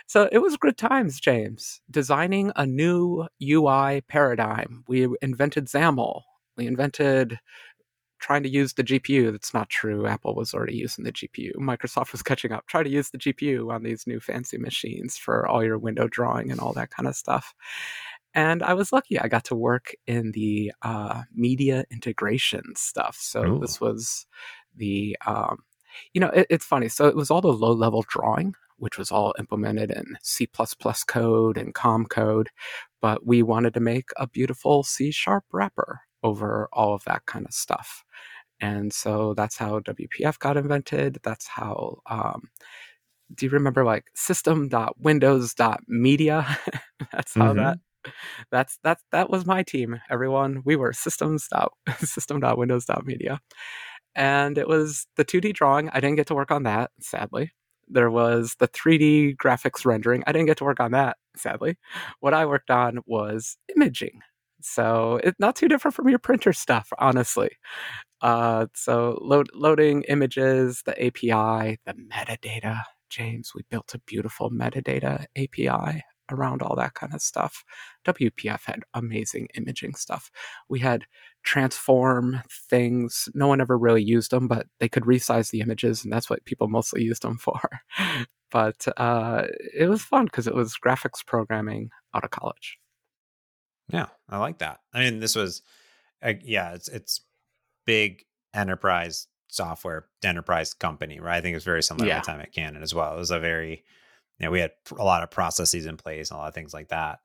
[0.07, 1.81] So- it was good times, James.
[1.89, 4.83] Designing a new UI paradigm.
[4.87, 6.21] We invented XAML.
[6.57, 7.39] We invented
[8.19, 9.31] trying to use the GPU.
[9.31, 10.07] That's not true.
[10.07, 11.55] Apple was already using the GPU.
[11.57, 12.65] Microsoft was catching up.
[12.67, 16.51] Try to use the GPU on these new fancy machines for all your window drawing
[16.51, 17.53] and all that kind of stuff.
[18.33, 19.17] And I was lucky.
[19.19, 23.17] I got to work in the uh, media integration stuff.
[23.19, 23.59] So Ooh.
[23.59, 24.27] this was
[24.75, 25.59] the, um,
[26.13, 26.89] you know, it, it's funny.
[26.89, 30.49] So it was all the low level drawing, which was all implemented in C
[31.07, 32.49] code and COM code.
[33.01, 37.45] But we wanted to make a beautiful C sharp wrapper over all of that kind
[37.47, 38.03] of stuff.
[38.61, 41.19] And so that's how WPF got invented.
[41.23, 42.49] That's how, um,
[43.35, 46.57] do you remember like system.windows.media?
[47.11, 47.55] that's how Mhm.
[47.57, 47.77] that.
[48.51, 49.99] That's that's that was my team.
[50.09, 51.71] Everyone, we were systems dot
[54.15, 55.89] and it was the 2D drawing.
[55.89, 57.51] I didn't get to work on that, sadly.
[57.87, 60.23] There was the 3D graphics rendering.
[60.27, 61.77] I didn't get to work on that, sadly.
[62.19, 64.21] What I worked on was imaging.
[64.67, 67.51] So it's not too different from your printer stuff, honestly.
[68.21, 72.81] Uh, so load, loading images, the API, the metadata.
[73.09, 76.01] James, we built a beautiful metadata API
[76.31, 77.63] around all that kind of stuff.
[78.05, 80.31] WPF had amazing imaging stuff.
[80.67, 81.05] We had
[81.43, 83.29] transform things.
[83.35, 86.43] No one ever really used them, but they could resize the images, and that's what
[86.45, 87.61] people mostly used them for.
[88.51, 89.43] but uh,
[89.77, 92.79] it was fun because it was graphics programming out of college.
[93.89, 94.79] Yeah, I like that.
[94.93, 95.61] I mean, this was,
[96.21, 97.21] uh, yeah, it's it's
[97.85, 101.37] big enterprise software enterprise company, right?
[101.37, 102.19] I think it was very similar Yeah.
[102.19, 103.13] to time at Canon as well.
[103.13, 103.83] It was a very,
[104.39, 106.73] you know, we had a lot of processes in place and a lot of things
[106.73, 107.19] like that.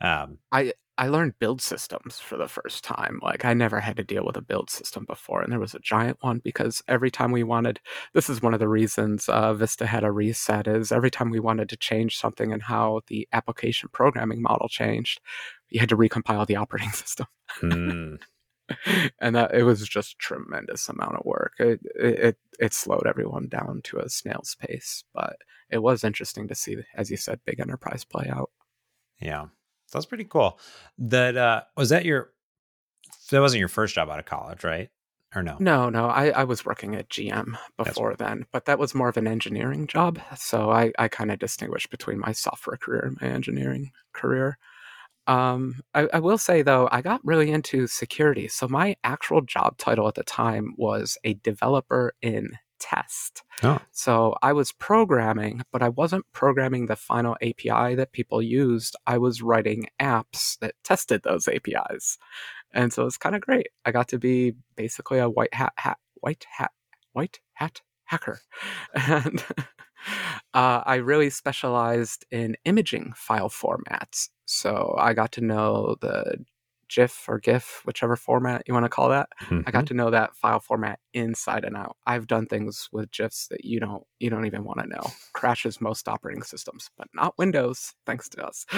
[0.00, 0.72] Um, I
[1.08, 3.18] learned build systems for the first time.
[3.22, 5.80] Like I never had to deal with a build system before, and there was a
[5.80, 7.80] giant one because every time we wanted,
[8.12, 10.68] this is one of the reasons uh, Vista had a reset.
[10.68, 15.20] Is every time we wanted to change something and how the application programming model changed,
[15.68, 17.26] you had to recompile the operating system,
[17.60, 18.18] mm,
[19.20, 21.54] and that it was just tremendous amount of work.
[21.58, 25.36] It it, it slowed everyone down to a snail's pace, but
[25.70, 28.50] it was interesting to see, as you said, big enterprise play out.
[29.20, 29.46] yeah,
[29.94, 30.58] that's pretty cool.
[30.98, 32.30] That uh, was that your.
[33.30, 34.90] That wasn't your first job out of college, right?
[35.34, 35.56] Or no?
[35.58, 39.16] No, no, I, I was working at GM before then, but that was more of
[39.16, 40.20] an engineering job.
[40.36, 44.58] So I, I kind of distinguish between my software career and my engineering career.
[45.26, 48.46] Um, I, I will say though, I got really into security.
[48.46, 53.42] So my actual job title at the time was a developer in test.
[53.62, 53.80] Oh.
[53.92, 58.94] So I was programming, but I wasn't programming the final API that people used.
[59.06, 62.18] I was writing apps that tested those APIs.
[62.72, 63.68] And so it's kind of great.
[63.86, 66.72] I got to be basically a white hat, hat white hat,
[67.12, 68.40] white hat hacker.
[68.94, 69.42] And
[70.52, 74.28] uh, I really specialized in imaging file formats.
[74.44, 76.44] So I got to know the
[76.94, 79.28] GIF or GIF, whichever format you want to call that.
[79.42, 79.60] Mm-hmm.
[79.66, 81.96] I got to know that file format inside and out.
[82.06, 85.02] I've done things with GIFs that you don't you don't even want to know.
[85.32, 88.66] Crashes most operating systems, but not Windows, thanks to us.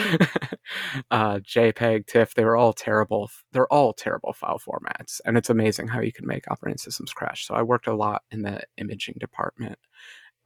[1.11, 3.31] uh, JPEG, TIFF, they were all terrible.
[3.53, 7.47] They're all terrible file formats, and it's amazing how you can make operating systems crash.
[7.47, 9.79] So I worked a lot in the imaging department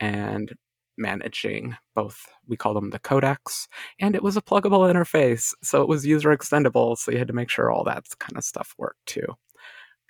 [0.01, 0.53] and
[0.97, 3.67] managing both we call them the codecs
[4.01, 7.33] and it was a pluggable interface so it was user extendable so you had to
[7.33, 9.27] make sure all that kind of stuff worked too.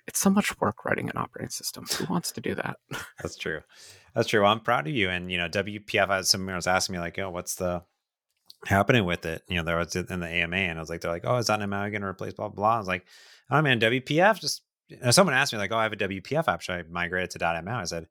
[0.07, 1.85] It's so much work writing an operating system.
[1.97, 2.77] Who wants to do that?
[3.21, 3.61] That's true.
[4.15, 4.41] That's true.
[4.41, 7.29] Well, i'm proud of you and you know wpf someone was asking me like oh
[7.29, 7.83] what's the
[8.65, 9.43] happening with it?
[9.47, 11.47] You know there was in the ama and i was like they're like oh is
[11.47, 12.75] that now going to replace blah, blah blah?
[12.75, 13.05] I was like
[13.49, 16.47] oh man wpf just you know, someone asked me like oh i have a wpf
[16.47, 16.61] app.
[16.61, 18.07] Should i migrate it to .ml i said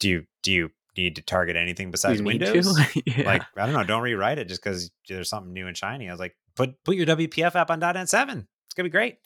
[0.00, 2.78] do you do you need to target anything besides Windows.
[3.06, 3.22] yeah.
[3.24, 6.08] Like I don't know, don't rewrite it just because there's something new and shiny.
[6.08, 8.46] I was like, put put your WPF app on .NET seven.
[8.66, 9.18] It's gonna be great.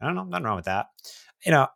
[0.00, 0.86] I don't know, nothing wrong with that.
[1.44, 1.68] You know.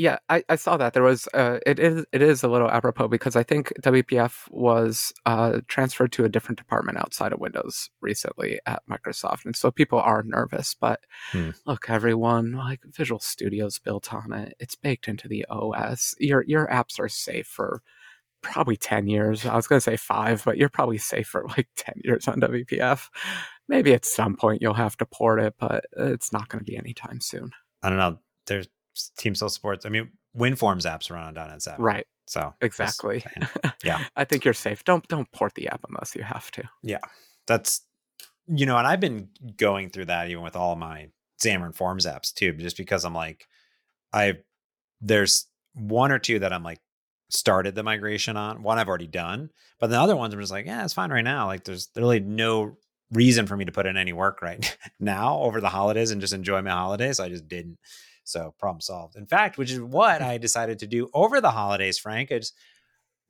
[0.00, 3.08] Yeah, I, I saw that there was uh, it is it is a little apropos
[3.08, 8.60] because I think WPF was uh, transferred to a different department outside of Windows recently
[8.64, 10.76] at Microsoft, and so people are nervous.
[10.80, 11.00] But
[11.32, 11.50] hmm.
[11.66, 16.14] look, everyone like Visual Studio's built on it; it's baked into the OS.
[16.20, 17.82] Your your apps are safe for
[18.42, 19.44] probably 10 years.
[19.46, 22.40] I was going to say five, but you're probably safe for like 10 years on
[22.40, 23.08] WPF.
[23.68, 26.76] Maybe at some point you'll have to port it, but it's not going to be
[26.76, 27.50] anytime soon.
[27.82, 28.18] I don't know.
[28.46, 28.68] There's
[29.16, 29.86] Team still supports.
[29.86, 31.82] I mean, WinForms apps run on .NET 7.
[31.82, 32.06] Right.
[32.26, 33.24] So exactly.
[33.84, 34.04] yeah.
[34.16, 34.84] I think you're safe.
[34.84, 36.64] Don't don't port the app unless you have to.
[36.82, 36.98] Yeah.
[37.46, 37.82] That's
[38.46, 41.08] you know, and I've been going through that even with all my
[41.42, 43.46] Xamarin Forms apps too, just because I'm like,
[44.12, 44.38] I
[45.00, 46.80] there's one or two that I'm like,
[47.30, 48.62] started the migration on.
[48.62, 51.24] One I've already done, but the other ones I'm just like, yeah, it's fine right
[51.24, 51.46] now.
[51.46, 52.76] Like there's really no
[53.12, 56.32] reason for me to put in any work right now over the holidays and just
[56.32, 57.20] enjoy my holidays.
[57.20, 57.78] I just didn't.
[58.24, 59.16] So problem solved.
[59.16, 62.30] In fact, which is what I decided to do over the holidays, Frank.
[62.30, 62.54] I just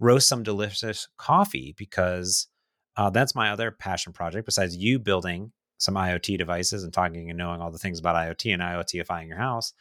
[0.00, 2.48] roast some delicious coffee because
[2.96, 4.46] uh, that's my other passion project.
[4.46, 8.52] Besides you building some IoT devices and talking and knowing all the things about IoT
[8.52, 9.72] and IoTifying your house,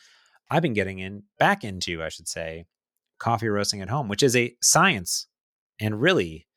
[0.49, 2.65] I've been getting in back into, I should say,
[3.19, 5.27] coffee roasting at home, which is a science
[5.79, 6.47] and really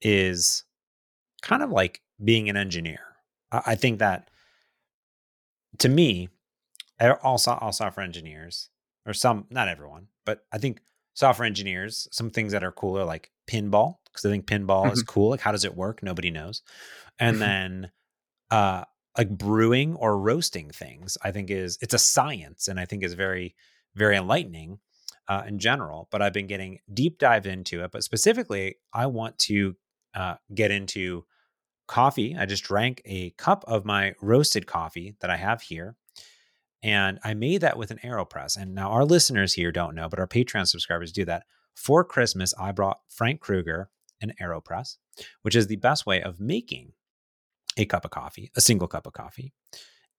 [0.00, 0.64] is
[1.42, 3.00] kind of like being an engineer.
[3.50, 4.30] I think that
[5.78, 6.28] to me,
[7.00, 8.70] all, all software engineers,
[9.06, 10.80] or some, not everyone, but I think
[11.14, 15.12] software engineers, some things that are cooler, like pinball, because I think pinball is mm-hmm.
[15.12, 15.30] cool.
[15.30, 16.02] Like, how does it work?
[16.02, 16.62] Nobody knows.
[17.18, 17.90] And then,
[18.50, 18.84] uh,
[19.16, 23.14] like brewing or roasting things, I think is it's a science, and I think is
[23.14, 23.54] very,
[23.94, 24.80] very enlightening
[25.28, 27.92] uh, in general, but I've been getting deep dive into it.
[27.92, 29.74] But specifically, I want to
[30.14, 31.24] uh, get into
[31.86, 32.36] coffee.
[32.38, 35.96] I just drank a cup of my roasted coffee that I have here.
[36.82, 38.58] And I made that with an AeroPress.
[38.58, 41.44] And now our listeners here don't know, but our Patreon subscribers do that.
[41.74, 44.96] For Christmas, I brought Frank Krueger an AeroPress,
[45.42, 46.92] which is the best way of making
[47.76, 49.52] a cup of coffee, a single cup of coffee.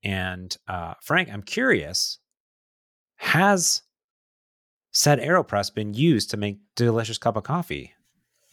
[0.04, 2.20] And uh, Frank, I'm curious,
[3.18, 3.84] has
[4.95, 7.93] said AeroPress been used to make delicious cup of coffee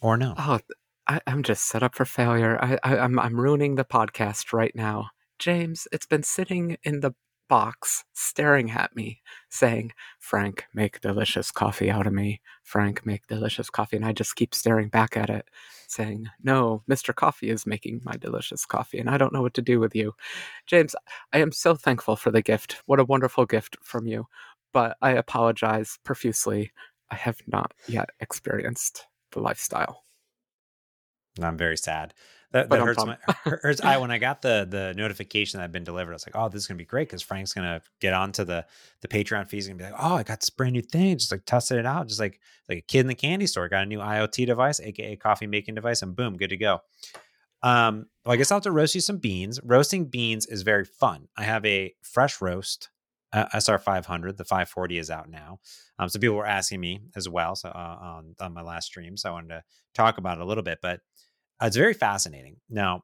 [0.01, 0.33] or no?
[0.37, 0.59] Oh,
[1.07, 2.59] I, am just set up for failure.
[2.61, 5.09] I, I, I'm I'm ruining the podcast right now.
[5.39, 7.15] James, it's been sitting in the
[7.49, 13.69] box staring at me saying frank make delicious coffee out of me frank make delicious
[13.69, 15.45] coffee and i just keep staring back at it
[15.87, 19.61] saying no mr coffee is making my delicious coffee and i don't know what to
[19.61, 20.13] do with you
[20.65, 20.95] james
[21.33, 24.25] i am so thankful for the gift what a wonderful gift from you
[24.73, 26.71] but I apologize profusely.
[27.11, 30.03] I have not yet experienced the lifestyle.
[31.41, 32.13] I'm very sad.
[32.51, 33.81] That, that hurts my hurts.
[33.81, 36.49] I when I got the the notification that i'd been delivered, I was like, "Oh,
[36.49, 38.63] this is gonna be great because Frank's gonna get onto the
[39.01, 41.45] the Patreon fees and be like, oh, I got this brand new thing, just like
[41.45, 43.97] testing it out, just like like a kid in the candy store, got a new
[43.97, 46.81] IoT device, aka coffee making device, and boom, good to go."
[47.63, 49.59] Um, well, I guess I'll have to roast you some beans.
[49.63, 51.29] Roasting beans is very fun.
[51.35, 52.89] I have a fresh roast
[53.33, 54.37] uh, SR500.
[54.37, 55.59] The 540 is out now.
[55.99, 57.55] Um, so people were asking me as well.
[57.55, 60.45] So uh, on on my last stream, so I wanted to talk about it a
[60.45, 60.79] little bit.
[60.81, 61.01] But
[61.61, 62.57] uh, it's very fascinating.
[62.69, 63.03] Now,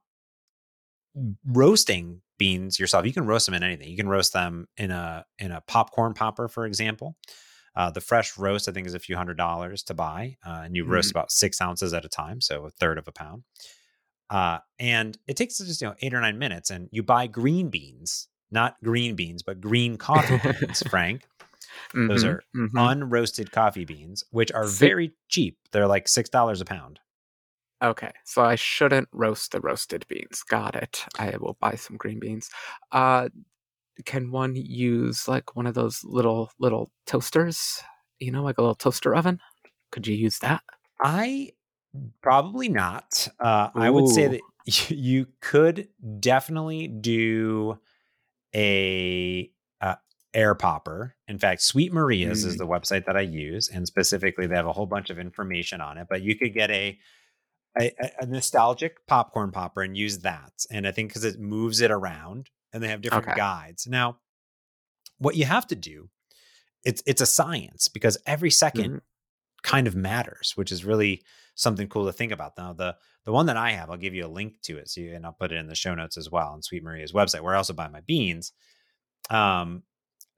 [1.45, 3.89] roasting beans yourself, you can roast them in anything.
[3.89, 7.15] You can roast them in a in a popcorn popper, for example.
[7.75, 10.75] Uh, the fresh roast, I think, is a few hundred dollars to buy, uh, and
[10.75, 10.93] you mm-hmm.
[10.93, 13.43] roast about six ounces at a time, so a third of a pound.
[14.29, 17.69] Uh, and it takes just you know eight or nine minutes, and you buy green
[17.69, 21.23] beans not green beans, but green coffee beans, Frank.
[21.93, 22.77] Mm-hmm, Those are mm-hmm.
[22.77, 25.57] unroasted coffee beans, which are very cheap.
[25.71, 26.99] They're like $6 a pound.
[27.81, 30.43] Okay, so I shouldn't roast the roasted beans.
[30.43, 31.05] Got it.
[31.17, 32.49] I will buy some green beans.
[32.91, 33.29] Uh,
[34.05, 37.81] can one use like one of those little little toasters?
[38.19, 39.39] You know, like a little toaster oven.
[39.91, 40.61] Could you use that?
[41.01, 41.51] I
[42.21, 43.29] probably not.
[43.39, 44.41] Uh, I would say that
[44.89, 45.87] you could
[46.19, 47.79] definitely do
[48.55, 49.95] a uh,
[50.33, 51.15] air popper.
[51.27, 52.59] In fact, Sweet Maria's is Mm.
[52.59, 55.97] the website that I use, and specifically, they have a whole bunch of information on
[55.97, 56.07] it.
[56.09, 56.97] But you could get a
[57.79, 60.51] a, a- nostalgic popcorn popper and use that.
[60.71, 63.35] And I think because it moves it around, and they have different Okay.
[63.37, 63.85] guides.
[63.87, 64.17] Now,
[65.19, 66.09] what you have to do,
[66.83, 69.01] it's it's a science because every 2nd Mhm.
[69.61, 71.23] kind of matters, which is really
[71.61, 72.53] something cool to think about.
[72.57, 72.95] Now, the
[73.25, 75.25] the one that I have, I'll give you a link to it, so you, and
[75.25, 77.57] I'll put it in the show notes as well on Sweet Maria's website, where I
[77.57, 78.53] also buy my beans.
[79.29, 79.83] Um,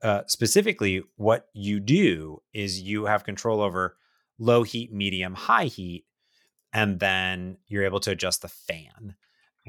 [0.02, 3.96] uh, specifically, what you do is you have control over
[4.38, 6.04] low heat, medium, high heat,
[6.72, 9.14] and then you're able to adjust the fan.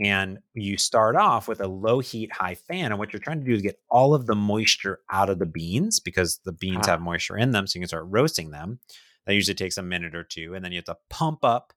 [0.03, 2.91] And you start off with a low heat, high fan.
[2.91, 5.45] And what you're trying to do is get all of the moisture out of the
[5.45, 6.91] beans because the beans Ah.
[6.91, 7.67] have moisture in them.
[7.67, 8.79] So you can start roasting them.
[9.25, 10.53] That usually takes a minute or two.
[10.53, 11.73] And then you have to pump up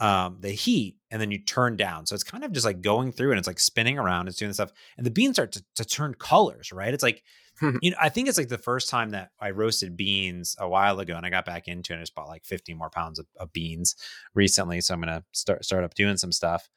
[0.00, 2.06] um, the heat and then you turn down.
[2.06, 4.28] So it's kind of just like going through and it's like spinning around.
[4.28, 4.72] It's doing stuff.
[4.96, 6.92] And the beans start to, to turn colors, right?
[6.92, 7.22] It's like,
[7.80, 10.98] you know, I think it's like the first time that I roasted beans a while
[10.98, 13.18] ago and I got back into it and I just bought like 15 more pounds
[13.18, 13.94] of, of beans
[14.34, 14.80] recently.
[14.80, 16.68] So I'm going to start, start up doing some stuff.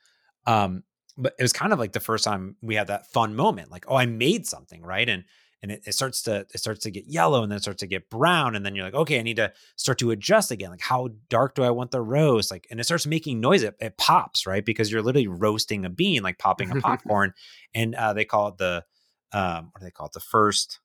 [0.46, 0.84] Um,
[1.18, 3.86] but it was kind of like the first time we had that fun moment, like,
[3.88, 5.10] oh, I made something, right?
[5.10, 5.24] And
[5.62, 7.88] and it, it starts to it starts to get yellow and then it starts to
[7.88, 8.56] get brown.
[8.56, 10.70] And then you're like, okay, I need to start to adjust again.
[10.70, 12.52] Like, how dark do I want the roast?
[12.52, 13.64] Like, and it starts making noise.
[13.64, 14.64] It, it pops, right?
[14.64, 17.34] Because you're literally roasting a bean, like popping a popcorn.
[17.74, 18.84] and uh, they call it the
[19.34, 20.14] um, what do they call it?
[20.14, 20.80] The first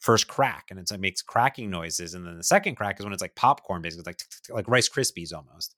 [0.00, 2.14] first crack, and it's it makes cracking noises.
[2.14, 4.42] And then the second crack is when it's like popcorn, basically, it's like tick, tick,
[4.44, 5.74] tick, like Rice Krispies almost.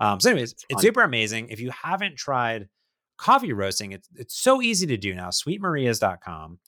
[0.00, 1.48] Um, so, anyways, It's it's super amazing.
[1.50, 2.68] If you haven't tried
[3.18, 5.28] coffee roasting, it's it's so easy to do now.
[5.28, 6.58] Sweetmarias.com.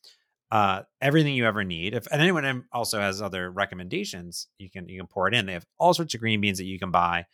[0.51, 1.95] Uh, everything you ever need.
[1.95, 5.45] If and anyone also has other recommendations, you can you can pour it in.
[5.47, 7.27] They have all sorts of green beans that you can buy.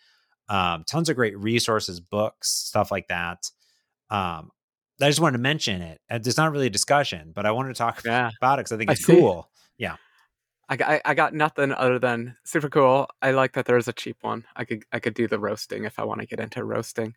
[0.48, 3.50] Um, tons of great resources, books, stuff like that.
[4.10, 4.50] Um,
[5.00, 6.00] I just wanted to mention it.
[6.10, 8.30] It's not really a discussion, but I wanted to talk Yeah.
[8.40, 9.14] about it because I think it's see.
[9.14, 9.48] cool.
[10.66, 13.06] I, got- I, I got nothing other than super cool.
[13.20, 14.46] I like that there's a cheap one.
[14.56, 17.14] I could I could do the roasting if I want to get into roasting,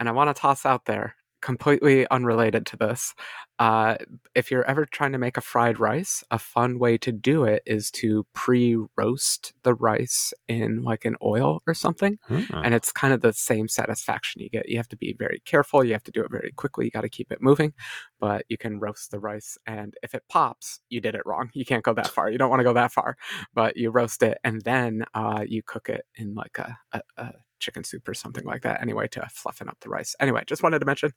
[0.00, 3.14] and I want to toss out there completely unrelated to this.
[3.58, 3.96] Uh,
[4.34, 7.62] if you're ever trying to make a fried rice, a fun way to do it
[7.64, 12.18] is to pre-roast the rice in like an oil or something,
[12.62, 14.68] and it's kind of the same satisfaction you get.
[14.68, 15.82] You have to be very careful.
[15.84, 16.84] You have to do it very quickly.
[16.86, 17.72] You got to keep it moving,
[18.20, 21.50] but you can roast the rice, and if it pops, you did it wrong.
[21.54, 22.30] You can't go that far.
[22.30, 23.16] You don't want to go that far,
[23.54, 27.32] but you roast it, and then uh, you cook it in like a, a, a
[27.58, 28.80] chicken soup or something like that.
[28.82, 30.14] Anyway, to fluffen up the rice.
[30.20, 31.12] Anyway, just wanted to mention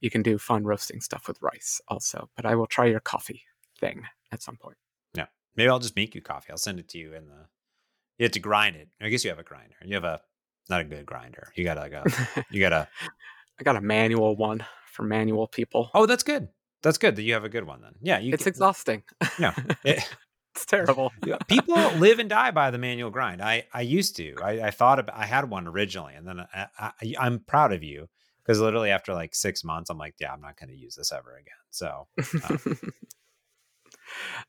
[0.00, 2.28] you can do fun roasting stuff with rice also.
[2.36, 3.42] But I will try your coffee
[3.80, 4.76] thing at some point.
[5.14, 5.26] Yeah.
[5.56, 6.50] Maybe I'll just make you coffee.
[6.50, 7.46] I'll send it to you in the.
[8.18, 8.88] You have to grind it.
[9.00, 9.74] I guess you have a grinder.
[9.84, 10.20] You have a
[10.70, 11.52] not a good grinder.
[11.56, 12.04] You got like a
[12.50, 12.88] you got a.
[13.58, 15.90] I got a manual one for manual people.
[15.94, 16.48] Oh, that's good.
[16.82, 17.94] That's good that you have a good one then.
[18.02, 18.32] Yeah, you.
[18.34, 19.02] it's can- exhausting.
[19.38, 19.54] Yeah.
[19.84, 20.08] It-
[20.56, 21.12] it's terrible.
[21.48, 23.42] People live and die by the manual grind.
[23.42, 24.34] I I used to.
[24.42, 26.46] I, I thought about, I had one originally, and then uh,
[26.78, 28.08] I, I, I'm proud of you
[28.44, 31.12] because literally after like six months, I'm like, yeah, I'm not going to use this
[31.12, 31.54] ever again.
[31.70, 32.06] So
[32.48, 32.78] um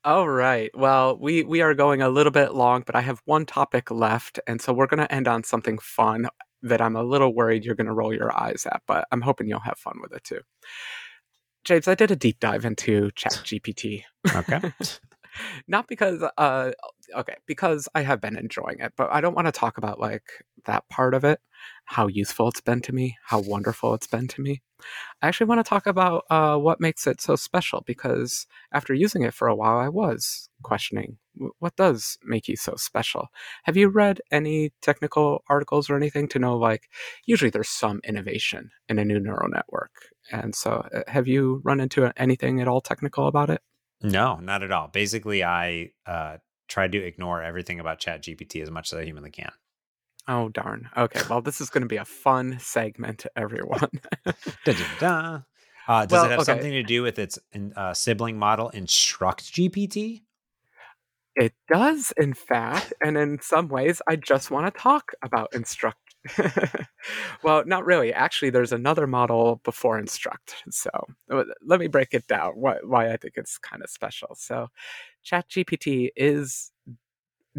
[0.04, 0.70] All right.
[0.76, 4.40] Well, we we are going a little bit long, but I have one topic left,
[4.48, 6.28] and so we're going to end on something fun
[6.62, 9.48] that I'm a little worried you're going to roll your eyes at, but I'm hoping
[9.48, 10.42] you'll have fun with it too.
[11.64, 14.04] James, I did a deep dive into ChatGPT.
[14.36, 14.74] okay,
[15.68, 16.72] Not because uh
[17.16, 20.24] okay, because I have been enjoying it, but I don't want to talk about like
[20.66, 21.40] that part of it,
[21.86, 24.62] how useful it's been to me, how wonderful it's been to me.
[25.22, 29.24] I actually want to talk about uh what makes it so special because after using
[29.24, 31.18] it for a while I was questioning
[31.60, 33.28] what does make you so special.
[33.64, 36.90] Have you read any technical articles or anything to know like
[37.26, 39.92] usually there's some innovation in a new neural network.
[40.32, 43.62] And so uh, have you run into anything at all technical about it?
[44.02, 44.88] No, not at all.
[44.88, 49.52] Basically, I uh, tried to ignore everything about ChatGPT as much as I humanly can.
[50.28, 50.90] Oh darn.
[50.98, 53.90] Okay, well this is going to be a fun segment, everyone.
[54.66, 55.42] Da-da-da.
[55.88, 56.46] Uh, does Well, it have okay.
[56.46, 57.38] something to do with its
[57.76, 60.24] uh, sibling model, Instruct GPT?
[61.36, 65.98] it does, in fact, and in some ways, I just want to talk about Instruct.
[67.44, 68.14] well, not really.
[68.14, 70.56] Actually, there's another model before Instruct.
[70.70, 70.90] So
[71.32, 72.54] uh, let me break it down.
[72.56, 74.36] Why, why I think it's kind of special.
[74.36, 74.68] So,
[75.26, 76.72] ChatGPT is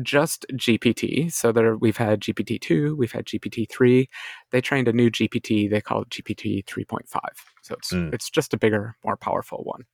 [0.02, 1.30] just GPT.
[1.30, 4.08] So there, we've had GPT two, we've had GPT three.
[4.50, 5.68] They trained a new GPT.
[5.70, 7.32] They call it GPT three point five.
[7.62, 8.12] So it's Mm.
[8.14, 9.84] it's just a bigger, more powerful one.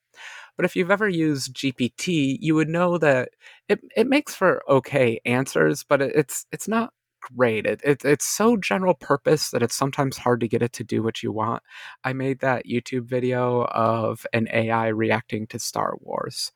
[0.57, 3.31] But if you've ever used GPT, you would know that
[3.69, 6.93] it, it makes for okay answers, but it, it's it's not
[7.23, 7.67] great.
[7.67, 11.03] It, it, it's so general purpose that it's sometimes hard to get it to do
[11.03, 11.63] what you want.
[12.05, 16.53] I made that YouTube video of an AI reacting to Star Wars,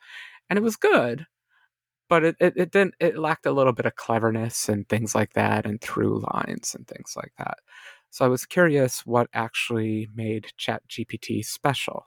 [0.50, 1.26] and it was good,
[2.08, 5.32] but it, it, it didn't it lacked a little bit of cleverness and things like
[5.34, 7.58] that and through lines and things like that.
[8.10, 12.06] So I was curious what actually made ChatGPT special.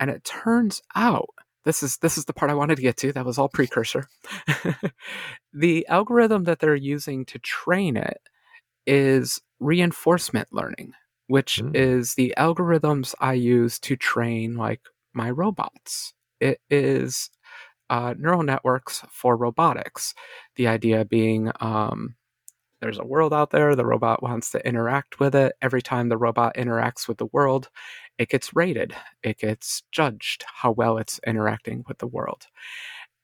[0.00, 1.30] And it turns out
[1.64, 3.12] this is this is the part I wanted to get to.
[3.12, 4.08] That was all precursor.
[5.52, 8.20] the algorithm that they're using to train it
[8.86, 10.92] is reinforcement learning,
[11.26, 11.74] which mm.
[11.74, 14.80] is the algorithms I use to train like
[15.14, 16.12] my robots.
[16.40, 17.30] It is
[17.88, 20.14] uh, neural networks for robotics.
[20.56, 22.16] The idea being um,
[22.84, 25.54] there's a world out there, the robot wants to interact with it.
[25.62, 27.70] Every time the robot interacts with the world,
[28.18, 32.46] it gets rated, it gets judged how well it's interacting with the world.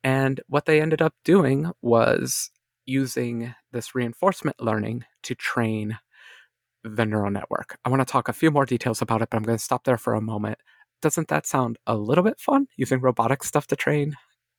[0.03, 2.51] And what they ended up doing was
[2.87, 5.99] using this reinforcement learning to train
[6.83, 7.79] the neural network.
[7.85, 9.85] I want to talk a few more details about it, but I'm going to stop
[9.85, 10.59] there for a moment.
[11.03, 14.17] Doesn't that sound a little bit fun using robotic stuff to train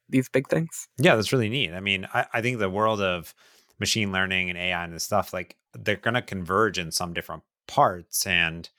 [0.08, 0.88] these big things?
[0.98, 1.74] Yeah, that's really neat.
[1.74, 3.34] I mean, I, I think the world of
[3.80, 8.26] machine learning and AI and stuff, like they're going to converge in some different parts.
[8.28, 8.70] And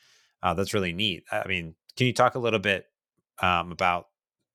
[0.43, 1.24] uh, that's really neat.
[1.30, 2.86] I mean, can you talk a little bit
[3.40, 4.07] um, about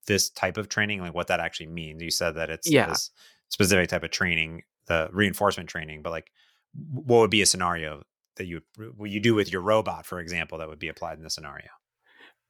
[0.06, 2.02] this type of training, like what that actually means?
[2.02, 2.86] You said that it's yeah.
[2.88, 3.10] this
[3.48, 6.30] specific type of training, the reinforcement training, but like,
[6.92, 8.02] what would be a scenario
[8.36, 8.60] that you
[8.96, 11.68] would you do with your robot, for example, that would be applied in the scenario?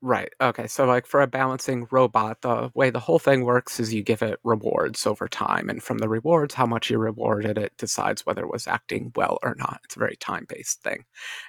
[0.00, 0.32] Right.
[0.40, 0.68] Okay.
[0.68, 4.22] So, like for a balancing robot, the way the whole thing works is you give
[4.22, 5.68] it rewards over time.
[5.68, 9.38] And from the rewards, how much you rewarded it decides whether it was acting well
[9.42, 9.80] or not.
[9.84, 11.04] It's a very time based thing.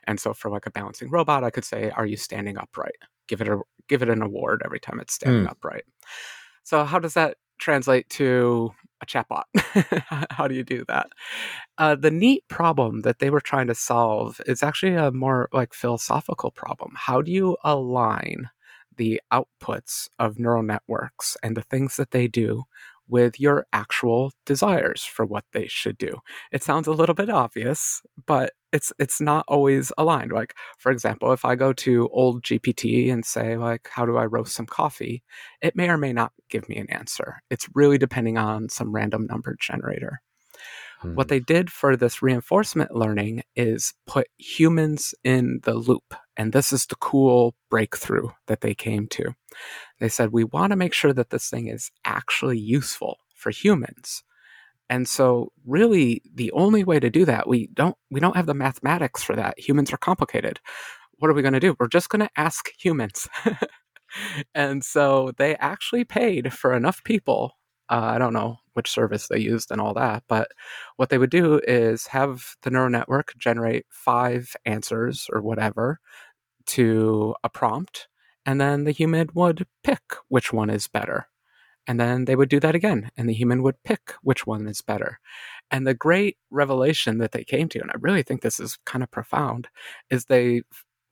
[0.06, 2.97] And so, for like a balancing robot, I could say, Are you standing upright?
[3.28, 5.52] Give it a give it an award every time it's standing mm.
[5.52, 5.84] upright.
[6.64, 8.72] So, how does that translate to
[9.02, 9.43] a chatbot.
[10.32, 11.08] How do you do that?
[11.78, 15.74] Uh, the neat problem that they were trying to solve is actually a more like
[15.74, 16.93] philosophical problem.
[16.95, 18.50] How do you align
[18.97, 22.64] the outputs of neural networks and the things that they do
[23.10, 26.20] with your actual desires for what they should do.
[26.51, 30.32] It sounds a little bit obvious, but it's it's not always aligned.
[30.32, 34.26] Like for example, if I go to old GPT and say like how do I
[34.26, 35.24] roast some coffee,
[35.62, 37.41] it may or may not give me an answer.
[37.49, 40.22] It's really depending on some random number generator.
[41.00, 41.16] Hmm.
[41.16, 46.14] What they did for this reinforcement learning is put humans in the loop.
[46.36, 49.34] And this is the cool breakthrough that they came to.
[50.00, 54.24] They said, we want to make sure that this thing is actually useful for humans.
[54.89, 58.54] And so really the only way to do that, we don't we don't have the
[58.54, 59.60] mathematics for that.
[59.60, 60.60] Humans are complicated.
[61.20, 61.76] What are we going to do?
[61.80, 63.28] We're just going to ask humans.
[64.56, 67.54] and so they actually paid for enough people
[67.89, 70.47] uh, I don't know which service they used and all that, but
[70.95, 75.99] what they would do is have the neural network generate five answers or whatever
[76.65, 78.07] to a prompt,
[78.45, 81.27] and then the human would pick which one is better.
[81.88, 84.80] And then they would do that again, and the human would pick which one is
[84.80, 85.19] better.
[85.71, 89.03] And the great revelation that they came to, and I really think this is kind
[89.03, 89.67] of profound,
[90.09, 90.61] is they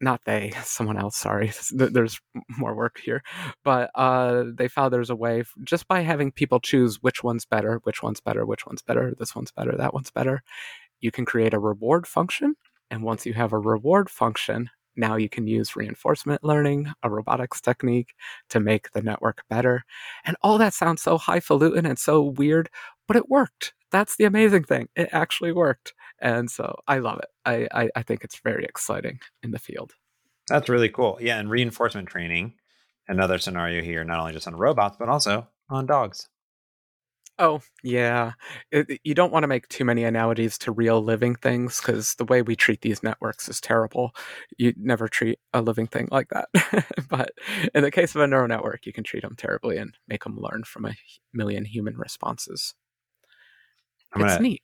[0.02, 2.20] not they, someone else, sorry, there's
[2.58, 3.24] more work here,
[3.64, 7.80] but uh, they found there's a way just by having people choose which one's better,
[7.84, 10.42] which one's better, which one's better, this one's better, that one's better.
[11.00, 12.56] You can create a reward function.
[12.90, 17.62] And once you have a reward function, now you can use reinforcement learning, a robotics
[17.62, 18.16] technique
[18.50, 19.84] to make the network better.
[20.26, 22.70] And all that sounds so highfalutin and so weird,
[23.08, 23.74] but it worked.
[23.92, 24.90] That's the amazing thing.
[24.96, 27.30] It actually worked and so I love it.
[27.46, 29.94] I, I, I think it's very exciting in the field.
[30.50, 31.18] That's really cool.
[31.22, 32.54] Yeah, and reinforcement training,
[33.08, 36.28] another scenario here, not only just on robots but also on dogs.
[37.40, 38.32] Oh yeah,
[38.72, 42.26] it, you don't want to make too many analogies to real living things because the
[42.26, 44.16] way we treat these networks is terrible.
[44.58, 46.48] You never treat a living thing like that.
[47.10, 47.30] but
[47.76, 50.40] in the case of a neural network, you can treat them terribly and make them
[50.40, 50.96] learn from a
[51.32, 52.74] million human responses.
[54.22, 54.62] I'm it's gonna, neat.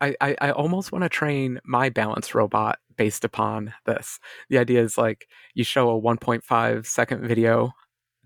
[0.00, 4.18] I, I, I almost want to train my balance robot based upon this.
[4.48, 7.72] The idea is like you show a 1.5 second video,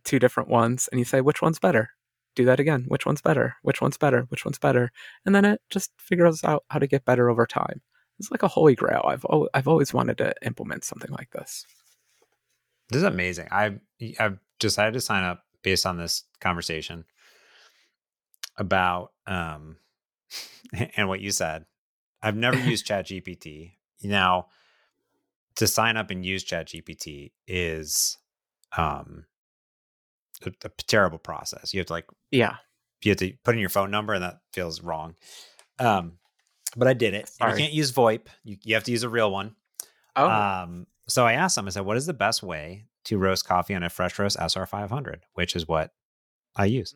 [0.05, 1.91] two different ones, and you say, which one's better?
[2.37, 2.85] Do that again.
[2.89, 3.57] Which one's better?
[3.63, 4.23] Which one's better?
[4.29, 4.91] Which one's better?
[5.25, 7.83] And then it just figures out how to get better over time.
[8.19, 9.05] It's like a holy grail.
[9.07, 11.67] I've, al- I've always wanted to implement something like this.
[12.91, 13.49] This is amazing.
[13.51, 13.81] I've,
[14.19, 17.05] I've decided to sign up based on this conversation
[18.57, 19.77] about um,
[20.97, 21.65] and what you said.
[22.23, 23.73] I've never used ChatGPT.
[24.03, 24.47] Now,
[25.57, 28.17] to sign up and use ChatGPT is
[28.77, 29.25] um
[30.47, 31.75] a, a terrible process.
[31.75, 32.57] You have to like Yeah.
[33.03, 35.17] you have to put in your phone number, and that feels wrong.
[35.79, 36.19] Um,
[36.77, 37.31] but I did it.
[37.41, 38.27] You can't use VoIP.
[38.45, 39.57] You, you have to use a real one.
[40.17, 43.47] Oh, Um, so I asked them, I said, what is the best way to roast
[43.47, 45.93] coffee on a Fresh Roast SR500, which is what
[46.55, 46.95] I use.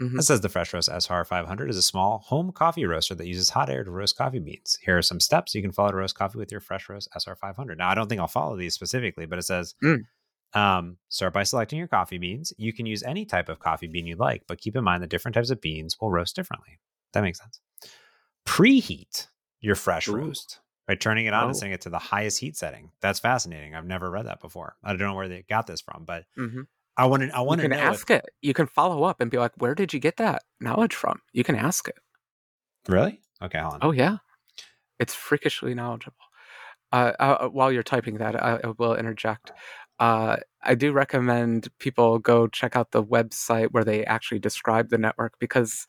[0.00, 0.18] Mhm.
[0.18, 3.70] It says the Fresh Roast SR500 is a small home coffee roaster that uses hot
[3.70, 4.76] air to roast coffee beans.
[4.82, 7.76] Here are some steps you can follow to roast coffee with your Fresh Roast SR500.
[7.78, 10.04] Now, I don't think I'll follow these specifically, but it says Mm.
[10.54, 12.52] um, start by selecting your coffee beans.
[12.58, 15.10] You can use any type of coffee bean you like, but keep in mind that
[15.10, 16.78] different types of beans will roast differently.
[17.12, 17.60] That makes sense.
[18.46, 19.28] Preheat
[19.60, 20.16] your fresh Ooh.
[20.16, 21.58] roast by turning it on and Oh.
[21.58, 22.90] setting it to the highest heat setting.
[23.00, 23.74] That's fascinating.
[23.74, 24.76] I've never read that before.
[24.84, 26.66] I don't know where they got this from, but mhm.
[26.96, 27.36] I want to.
[27.36, 27.78] I want to can know.
[27.78, 28.24] if- ask it.
[28.42, 31.44] You can follow up and be like, "Where did you get that knowledge from?" You
[31.44, 31.96] can ask it.
[32.88, 33.20] really?
[33.42, 33.80] Okay, hold on.
[33.82, 34.18] Oh yeah,
[34.98, 36.16] it's freakishly knowledgeable.
[36.92, 39.50] Uh, uh, while you're typing that, I, I will interject.
[39.98, 44.98] Uh, I do recommend people go check out the website where they actually describe the
[44.98, 45.86] network because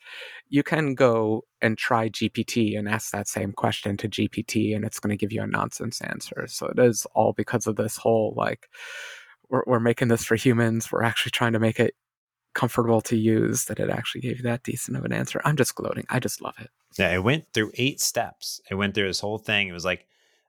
[0.49, 4.99] you can go and try GPT and ask that same question to GPT, and it's
[4.99, 6.45] going to give you a nonsense answer.
[6.47, 8.67] So it is all because of this whole like
[9.49, 10.91] we're, we're making this for humans.
[10.91, 11.95] We're actually trying to make it
[12.53, 13.65] comfortable to use.
[13.65, 15.41] That it actually gave you that decent of an answer.
[15.45, 16.05] I'm just gloating.
[16.09, 16.69] I just love it.
[16.97, 18.61] Yeah, it went through eight steps.
[18.69, 19.67] It went through this whole thing.
[19.67, 20.07] It was like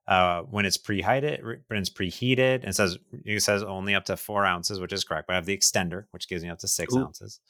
[0.09, 4.17] uh, when it's preheated, when it's preheated, and it says it says only up to
[4.17, 5.27] four ounces, which is correct.
[5.27, 7.01] But I have the extender, which gives me up to six Ooh.
[7.01, 7.41] ounces.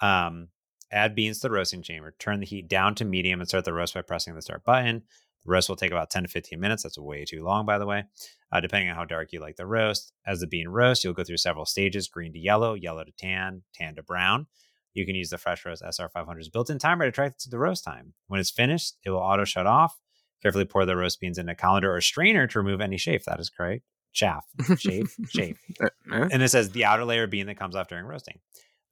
[0.00, 0.48] Um,
[0.92, 2.14] add beans to the roasting chamber.
[2.18, 5.02] Turn the heat down to medium and start the roast by pressing the start button.
[5.46, 6.82] The roast will take about 10 to 15 minutes.
[6.82, 8.04] That's way too long, by the way,
[8.50, 10.12] uh, depending on how dark you like the roast.
[10.26, 13.62] As the bean roasts, you'll go through several stages green to yellow, yellow to tan,
[13.72, 14.46] tan to brown.
[14.92, 18.14] You can use the Fresh Roast SR500's built in timer to track the roast time.
[18.28, 20.00] When it's finished, it will auto shut off.
[20.42, 23.24] Carefully pour the roast beans in a colander or strainer to remove any chaff.
[23.26, 23.84] That is correct.
[24.12, 24.46] Chaff,
[24.78, 25.58] chafe, chafe.
[25.80, 25.88] Uh?
[26.10, 28.38] And it says the outer layer of bean that comes off during roasting.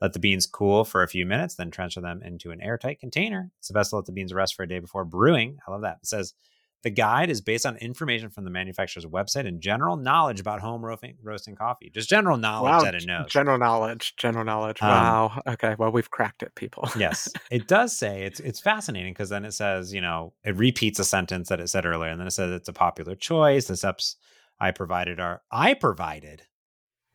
[0.04, 3.50] Let the beans cool for a few minutes, then transfer them into an airtight container.
[3.58, 5.56] It's the best to let the beans rest for a day before brewing.
[5.66, 5.96] I love that.
[6.02, 6.34] It says
[6.82, 10.84] the guide is based on information from the manufacturer's website and general knowledge about home
[10.84, 11.88] roasting, roasting coffee.
[11.88, 13.30] Just general knowledge that it knows.
[13.30, 14.14] General knowledge.
[14.18, 14.82] General knowledge.
[14.82, 15.42] Um, wow.
[15.46, 15.74] Okay.
[15.78, 16.86] Well, we've cracked it, people.
[16.98, 20.98] yes, it does say it's it's fascinating because then it says you know it repeats
[20.98, 23.68] a sentence that it said earlier, and then it says it's a popular choice.
[23.68, 24.16] The steps
[24.60, 26.42] I provided are I provided.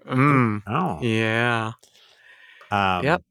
[0.07, 1.73] Mm, Oh, yeah.
[2.71, 3.23] Um, Yep.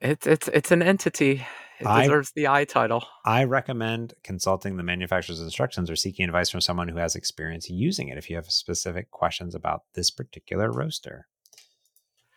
[0.00, 1.46] It's it's it's an entity.
[1.78, 3.04] It I- deserves the I title.
[3.24, 8.08] I recommend consulting the manufacturer's instructions or seeking advice from someone who has experience using
[8.08, 11.26] it if you have specific questions about this particular roaster.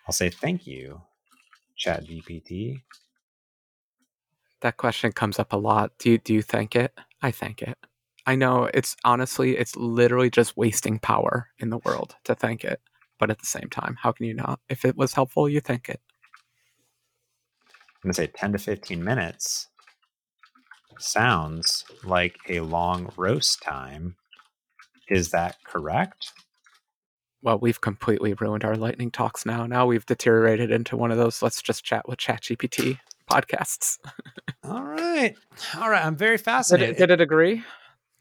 [0.08, 1.02] I'll say thank you,
[1.80, 2.82] ChatGPT.
[4.62, 5.91] That question comes up a lot.
[6.00, 6.93] Do you do you thank it?
[7.22, 7.78] I thank it.
[8.28, 12.82] I know it's honestly it's literally just wasting power in the world to thank it.
[13.20, 14.60] But at the same time, how can you not?
[14.70, 16.02] If it was helpful, you thank it.
[18.06, 19.68] I'm going to say 10 to 15 minutes
[20.99, 24.16] sounds like a long roast time.
[25.10, 26.32] Is that correct?
[27.41, 29.66] Well, we've completely ruined our lightning talks now.
[29.66, 33.97] Now we've deteriorated into one of those let's just chat with ChatGPT podcasts.
[34.64, 35.36] All right.
[35.76, 36.06] All right.
[36.06, 36.89] I'm very Did fascinated.
[36.91, 37.64] it, did it agree?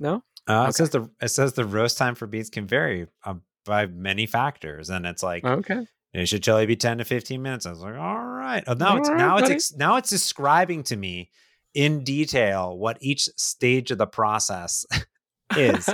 [0.01, 0.25] No?
[0.49, 0.69] Uh, Okay.
[0.71, 4.25] It says the it says the roast time for beans can vary um, by many
[4.25, 5.87] factors, and it's like Okay.
[6.15, 7.67] It should generally be ten to fifteen minutes.
[7.67, 8.63] I was like, all right.
[8.67, 11.31] Oh, now it's All right, now it's ex- now it's describing to me
[11.75, 14.87] in detail what each stage of the process
[15.57, 15.89] is.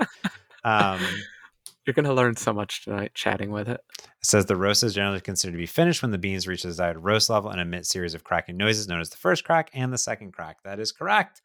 [0.64, 1.00] um,
[1.86, 3.80] You're going to learn so much tonight chatting with it.
[3.98, 6.68] it says the roast is generally considered to be finished when the beans reach the
[6.68, 9.90] desired roast level and emit series of cracking noises known as the first crack and
[9.92, 10.58] the second crack.
[10.62, 11.40] That is correct.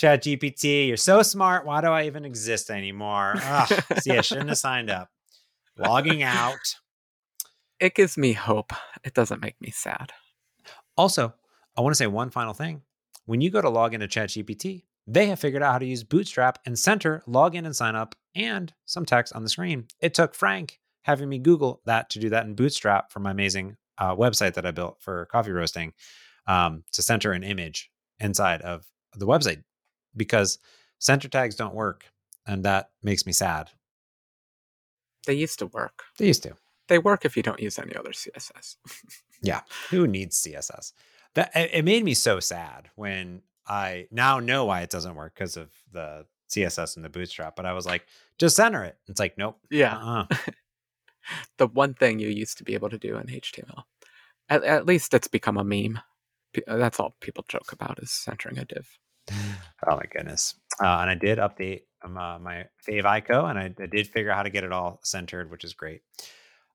[0.00, 1.66] ChatGPT, you're so smart.
[1.66, 3.34] Why do I even exist anymore?
[3.42, 5.08] Ugh, see, I shouldn't have signed up.
[5.76, 6.56] Logging out.
[7.82, 8.72] It gives me hope.
[9.02, 10.12] It doesn't make me sad.
[10.96, 11.34] Also,
[11.76, 12.82] I want to say one final thing.
[13.26, 16.60] When you go to log into ChatGPT, they have figured out how to use Bootstrap
[16.64, 19.88] and Center, log in and sign up, and some text on the screen.
[20.00, 23.76] It took Frank having me Google that to do that in Bootstrap for my amazing
[23.98, 25.92] uh, website that I built for coffee roasting
[26.46, 29.64] um, to center an image inside of the website
[30.16, 30.60] because
[31.00, 32.04] center tags don't work.
[32.46, 33.70] And that makes me sad.
[35.26, 36.04] They used to work.
[36.16, 36.54] They used to.
[36.92, 38.76] They work if you don't use any other CSS.
[39.44, 40.92] Yeah who needs CSS?
[41.34, 45.56] That it made me so sad when I now know why it doesn't work because
[45.56, 47.56] of the CSS and the bootstrap.
[47.56, 48.06] But I was like,
[48.38, 48.98] just center it.
[49.08, 49.58] It's like, nope.
[49.70, 49.96] Yeah.
[49.96, 50.26] Uh-uh.
[51.56, 53.84] The one thing you used to be able to do in HTML.
[54.48, 56.00] At, at least it's become a meme.
[56.68, 58.98] Uh, That's all people joke about is centering a div.
[59.88, 60.54] Oh my goodness.
[60.80, 64.36] Uh, and I did update um, uh, my favicon and I, I did figure out
[64.36, 66.02] how to get it all centered, which is great.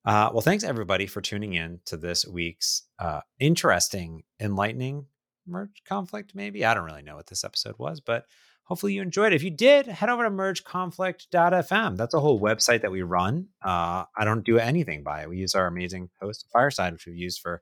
[0.08, 5.06] Uh, well, thanks everybody for tuning in to this week's uh, interesting, enlightening
[5.46, 6.32] merge conflict.
[6.34, 8.24] Maybe I don't really know what this episode was, but
[8.64, 9.36] hopefully you enjoyed it.
[9.36, 11.98] If you did, head over to mergeconflict.fm.
[11.98, 13.50] That's a whole website that we run.
[13.62, 15.30] Uh, I don't do anything by it.
[15.30, 17.62] We use our amazing host Fireside, which we've used for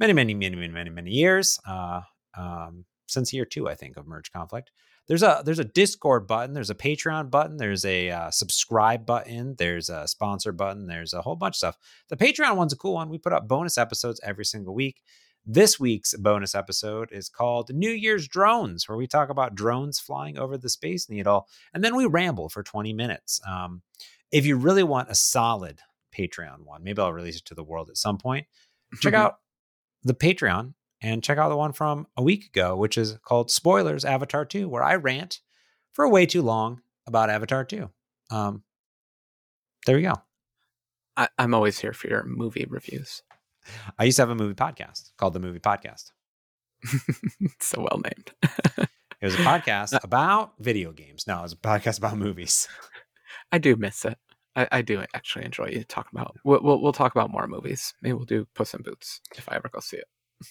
[0.00, 1.58] many, many, many, many, many, many years.
[1.68, 2.00] Uh,
[2.34, 4.70] um, since year two, I think, of Merge Conflict.
[5.06, 9.54] There's a there's a Discord button, there's a Patreon button, there's a uh, subscribe button,
[9.58, 11.78] there's a sponsor button, there's a whole bunch of stuff.
[12.08, 13.10] The Patreon one's a cool one.
[13.10, 15.02] We put up bonus episodes every single week.
[15.46, 20.38] This week's bonus episode is called New Year's Drones, where we talk about drones flying
[20.38, 23.42] over the Space Needle, and then we ramble for 20 minutes.
[23.46, 23.82] Um,
[24.32, 25.80] if you really want a solid
[26.18, 28.46] Patreon one, maybe I'll release it to the world at some point.
[29.00, 29.36] Check out
[30.02, 30.72] the Patreon
[31.04, 34.66] and check out the one from a week ago, which is called Spoilers Avatar 2,
[34.70, 35.40] where I rant
[35.92, 37.90] for way too long about Avatar 2.
[38.30, 38.62] Um,
[39.84, 40.14] there we go.
[41.14, 43.22] I, I'm always here for your movie reviews.
[43.98, 46.12] I used to have a movie podcast called The Movie Podcast.
[47.60, 48.32] so well named.
[49.20, 51.26] it was a podcast about video games.
[51.26, 52.66] No, it was a podcast about movies.
[53.52, 54.16] I do miss it.
[54.56, 56.34] I, I do actually enjoy you talking about.
[56.44, 57.92] We'll, we'll, we'll talk about more movies.
[58.00, 60.06] Maybe we'll do Puss in Boots if I ever go see it.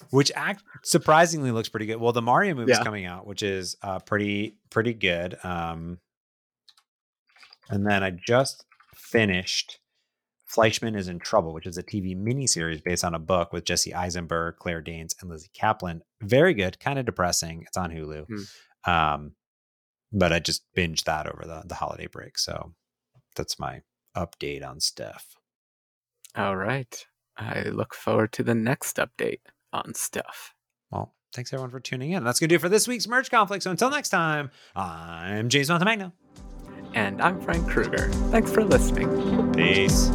[0.10, 1.98] Which act surprisingly looks pretty good.
[1.98, 2.84] Well, the Mario movie's Yeah.
[2.84, 5.38] coming out, which is uh, pretty pretty good.
[5.44, 6.00] Um,
[7.70, 8.66] and then I just
[8.96, 9.80] finished
[10.46, 13.94] Fleishman is in Trouble, which is a TV miniseries based on a book with Jesse
[13.94, 16.02] Eisenberg, Claire Danes, and Lizzy Caplan.
[16.22, 17.64] Very good, kind of depressing.
[17.68, 18.26] It's on Hulu.
[18.86, 19.32] Um,
[20.12, 22.38] but I just binged that over the, the holiday break.
[22.38, 22.74] So
[23.36, 23.82] that's my
[24.16, 25.36] update on stuff.
[26.36, 27.06] All right.
[27.36, 29.40] I look forward to the next update
[29.74, 30.54] on stuff.
[30.92, 32.24] Well, thanks everyone for tuning in.
[32.24, 33.64] That's going to do it for this week's Merge Conflict.
[33.64, 36.12] So until next time, I'm James Montemagno.
[36.94, 38.10] And I'm Frank Krueger.
[38.30, 39.52] Thanks for listening.
[39.54, 40.12] Peace.